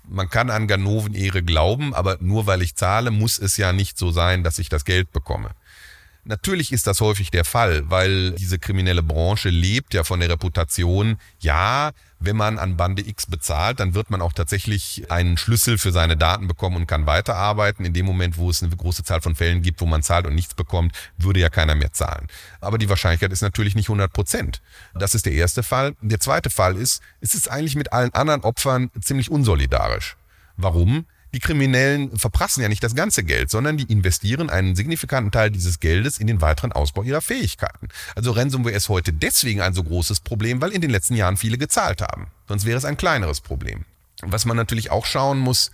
[0.08, 4.10] man kann an Ganoven-Ehre glauben, aber nur weil ich zahle, muss es ja nicht so
[4.10, 5.50] sein, dass ich das Geld bekomme.
[6.24, 11.18] Natürlich ist das häufig der Fall, weil diese kriminelle Branche lebt ja von der Reputation,
[11.38, 15.90] ja, wenn man an Bande X bezahlt, dann wird man auch tatsächlich einen Schlüssel für
[15.90, 17.84] seine Daten bekommen und kann weiterarbeiten.
[17.86, 20.34] In dem Moment, wo es eine große Zahl von Fällen gibt, wo man zahlt und
[20.34, 22.26] nichts bekommt, würde ja keiner mehr zahlen.
[22.60, 24.60] Aber die Wahrscheinlichkeit ist natürlich nicht 100 Prozent.
[24.94, 25.96] Das ist der erste Fall.
[26.02, 30.16] Der zweite Fall ist, es ist eigentlich mit allen anderen Opfern ziemlich unsolidarisch.
[30.58, 31.06] Warum?
[31.32, 35.78] Die Kriminellen verprassen ja nicht das ganze Geld, sondern die investieren einen signifikanten Teil dieses
[35.78, 37.88] Geldes in den weiteren Ausbau ihrer Fähigkeiten.
[38.16, 41.58] Also Ransomware ist heute deswegen ein so großes Problem, weil in den letzten Jahren viele
[41.58, 42.28] gezahlt haben.
[42.48, 43.84] Sonst wäre es ein kleineres Problem.
[44.22, 45.70] Was man natürlich auch schauen muss,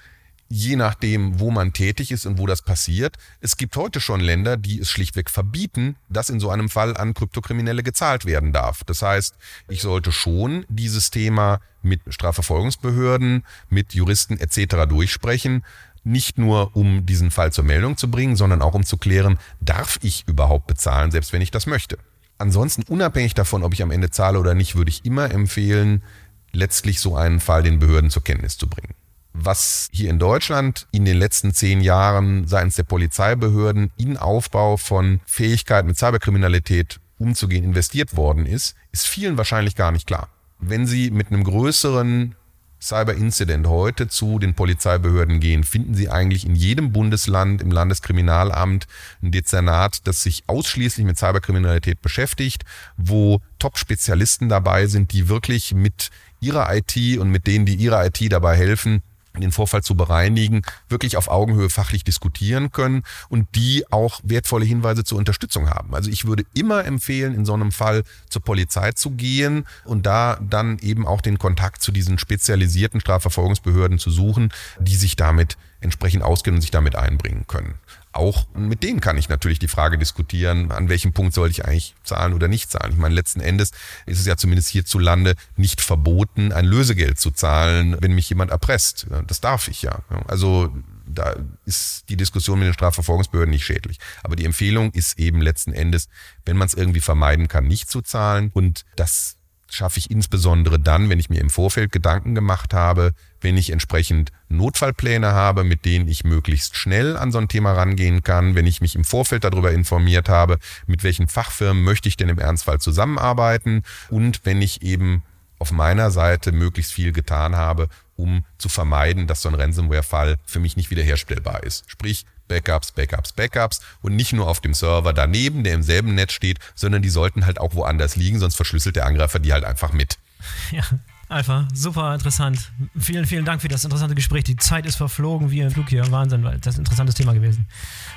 [0.48, 3.16] je nachdem, wo man tätig ist und wo das passiert.
[3.40, 7.14] Es gibt heute schon Länder, die es schlichtweg verbieten, dass in so einem Fall an
[7.14, 8.84] Kryptokriminelle gezahlt werden darf.
[8.84, 9.34] Das heißt,
[9.68, 14.88] ich sollte schon dieses Thema mit Strafverfolgungsbehörden, mit Juristen etc.
[14.88, 15.64] durchsprechen,
[16.04, 19.98] nicht nur um diesen Fall zur Meldung zu bringen, sondern auch um zu klären, darf
[20.02, 21.98] ich überhaupt bezahlen, selbst wenn ich das möchte.
[22.38, 26.04] Ansonsten, unabhängig davon, ob ich am Ende zahle oder nicht, würde ich immer empfehlen,
[26.52, 28.94] letztlich so einen Fall den Behörden zur Kenntnis zu bringen
[29.38, 35.20] was hier in Deutschland in den letzten zehn Jahren seitens der Polizeibehörden in Aufbau von
[35.26, 40.28] Fähigkeiten mit Cyberkriminalität umzugehen investiert worden ist, ist vielen wahrscheinlich gar nicht klar.
[40.58, 42.34] Wenn Sie mit einem größeren
[42.80, 48.86] Cyber-Incident heute zu den Polizeibehörden gehen, finden Sie eigentlich in jedem Bundesland im Landeskriminalamt
[49.22, 52.64] ein Dezernat, das sich ausschließlich mit Cyberkriminalität beschäftigt,
[52.96, 56.10] wo Top-Spezialisten dabei sind, die wirklich mit
[56.40, 59.02] ihrer IT und mit denen, die ihrer IT dabei helfen,
[59.42, 65.04] den Vorfall zu bereinigen, wirklich auf Augenhöhe fachlich diskutieren können und die auch wertvolle Hinweise
[65.04, 65.94] zur Unterstützung haben.
[65.94, 70.38] Also ich würde immer empfehlen, in so einem Fall zur Polizei zu gehen und da
[70.40, 76.22] dann eben auch den Kontakt zu diesen spezialisierten Strafverfolgungsbehörden zu suchen, die sich damit entsprechend
[76.22, 77.74] auskennen und sich damit einbringen können
[78.16, 81.94] auch mit denen kann ich natürlich die Frage diskutieren, an welchem Punkt soll ich eigentlich
[82.02, 82.92] zahlen oder nicht zahlen.
[82.92, 83.70] Ich meine, letzten Endes
[84.06, 89.06] ist es ja zumindest hierzulande nicht verboten, ein Lösegeld zu zahlen, wenn mich jemand erpresst.
[89.26, 90.00] Das darf ich ja.
[90.26, 90.72] Also
[91.06, 93.98] da ist die Diskussion mit den Strafverfolgungsbehörden nicht schädlich.
[94.22, 96.08] Aber die Empfehlung ist eben letzten Endes,
[96.44, 98.50] wenn man es irgendwie vermeiden kann, nicht zu zahlen.
[98.52, 99.36] Und das
[99.68, 104.30] schaffe ich insbesondere dann, wenn ich mir im Vorfeld Gedanken gemacht habe, wenn ich entsprechend
[104.48, 108.80] Notfallpläne habe, mit denen ich möglichst schnell an so ein Thema rangehen kann, wenn ich
[108.80, 113.82] mich im Vorfeld darüber informiert habe, mit welchen Fachfirmen möchte ich denn im Ernstfall zusammenarbeiten
[114.08, 115.22] und wenn ich eben
[115.58, 120.60] auf meiner Seite möglichst viel getan habe, um zu vermeiden, dass so ein Ransomware-Fall für
[120.60, 121.90] mich nicht wiederherstellbar ist.
[121.90, 126.32] Sprich, Backups, Backups, Backups und nicht nur auf dem Server daneben, der im selben Netz
[126.32, 129.92] steht, sondern die sollten halt auch woanders liegen, sonst verschlüsselt der Angreifer die halt einfach
[129.92, 130.18] mit.
[130.70, 130.82] Ja,
[131.28, 132.70] Alpha, super interessant.
[132.96, 134.44] Vielen, vielen Dank für das interessante Gespräch.
[134.44, 136.08] Die Zeit ist verflogen wie ein Flug hier.
[136.12, 137.66] Wahnsinn, weil das ist ein interessantes Thema gewesen.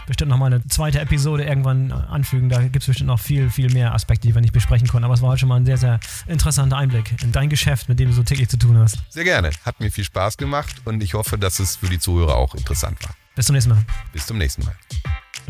[0.05, 2.49] Bestimmt nochmal eine zweite Episode irgendwann anfügen.
[2.49, 5.05] Da gibt es bestimmt noch viel, viel mehr Aspekte, die wir nicht besprechen konnten.
[5.05, 7.99] Aber es war heute schon mal ein sehr, sehr interessanter Einblick in dein Geschäft, mit
[7.99, 8.99] dem du so täglich zu tun hast.
[9.09, 9.49] Sehr gerne.
[9.65, 13.03] Hat mir viel Spaß gemacht und ich hoffe, dass es für die Zuhörer auch interessant
[13.03, 13.15] war.
[13.39, 13.85] Bis zum nächsten Mal.
[14.11, 14.75] Bis zum nächsten Mal.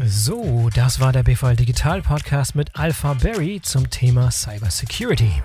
[0.06, 5.42] So, das war der BVL Digital Podcast mit Alpha Berry zum Thema Cybersecurity.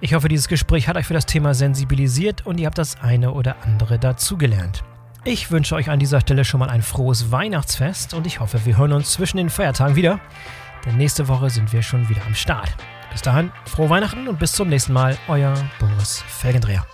[0.00, 3.32] Ich hoffe, dieses Gespräch hat euch für das Thema sensibilisiert und ihr habt das eine
[3.32, 4.84] oder andere dazugelernt.
[5.24, 8.78] Ich wünsche euch an dieser Stelle schon mal ein frohes Weihnachtsfest und ich hoffe, wir
[8.78, 10.18] hören uns zwischen den Feiertagen wieder,
[10.86, 12.74] denn nächste Woche sind wir schon wieder am Start.
[13.12, 16.86] Bis dahin, frohe Weihnachten und bis zum nächsten Mal, euer Boris Felgendreher.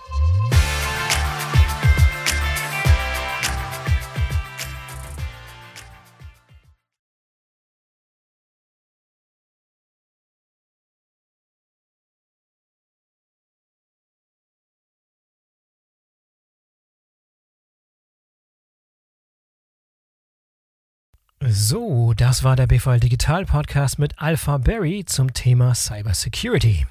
[21.49, 26.85] So, das war der BVL Digital Podcast mit Alpha Berry zum Thema Cybersecurity.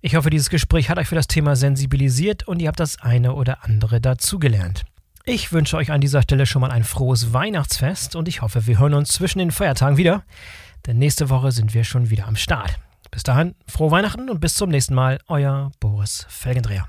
[0.00, 3.34] Ich hoffe, dieses Gespräch hat euch für das Thema sensibilisiert und ihr habt das eine
[3.34, 4.84] oder andere dazugelernt.
[5.26, 8.78] Ich wünsche euch an dieser Stelle schon mal ein frohes Weihnachtsfest und ich hoffe, wir
[8.78, 10.22] hören uns zwischen den Feiertagen wieder,
[10.86, 12.78] denn nächste Woche sind wir schon wieder am Start.
[13.10, 16.88] Bis dahin, frohe Weihnachten und bis zum nächsten Mal, euer Boris Felgendreher.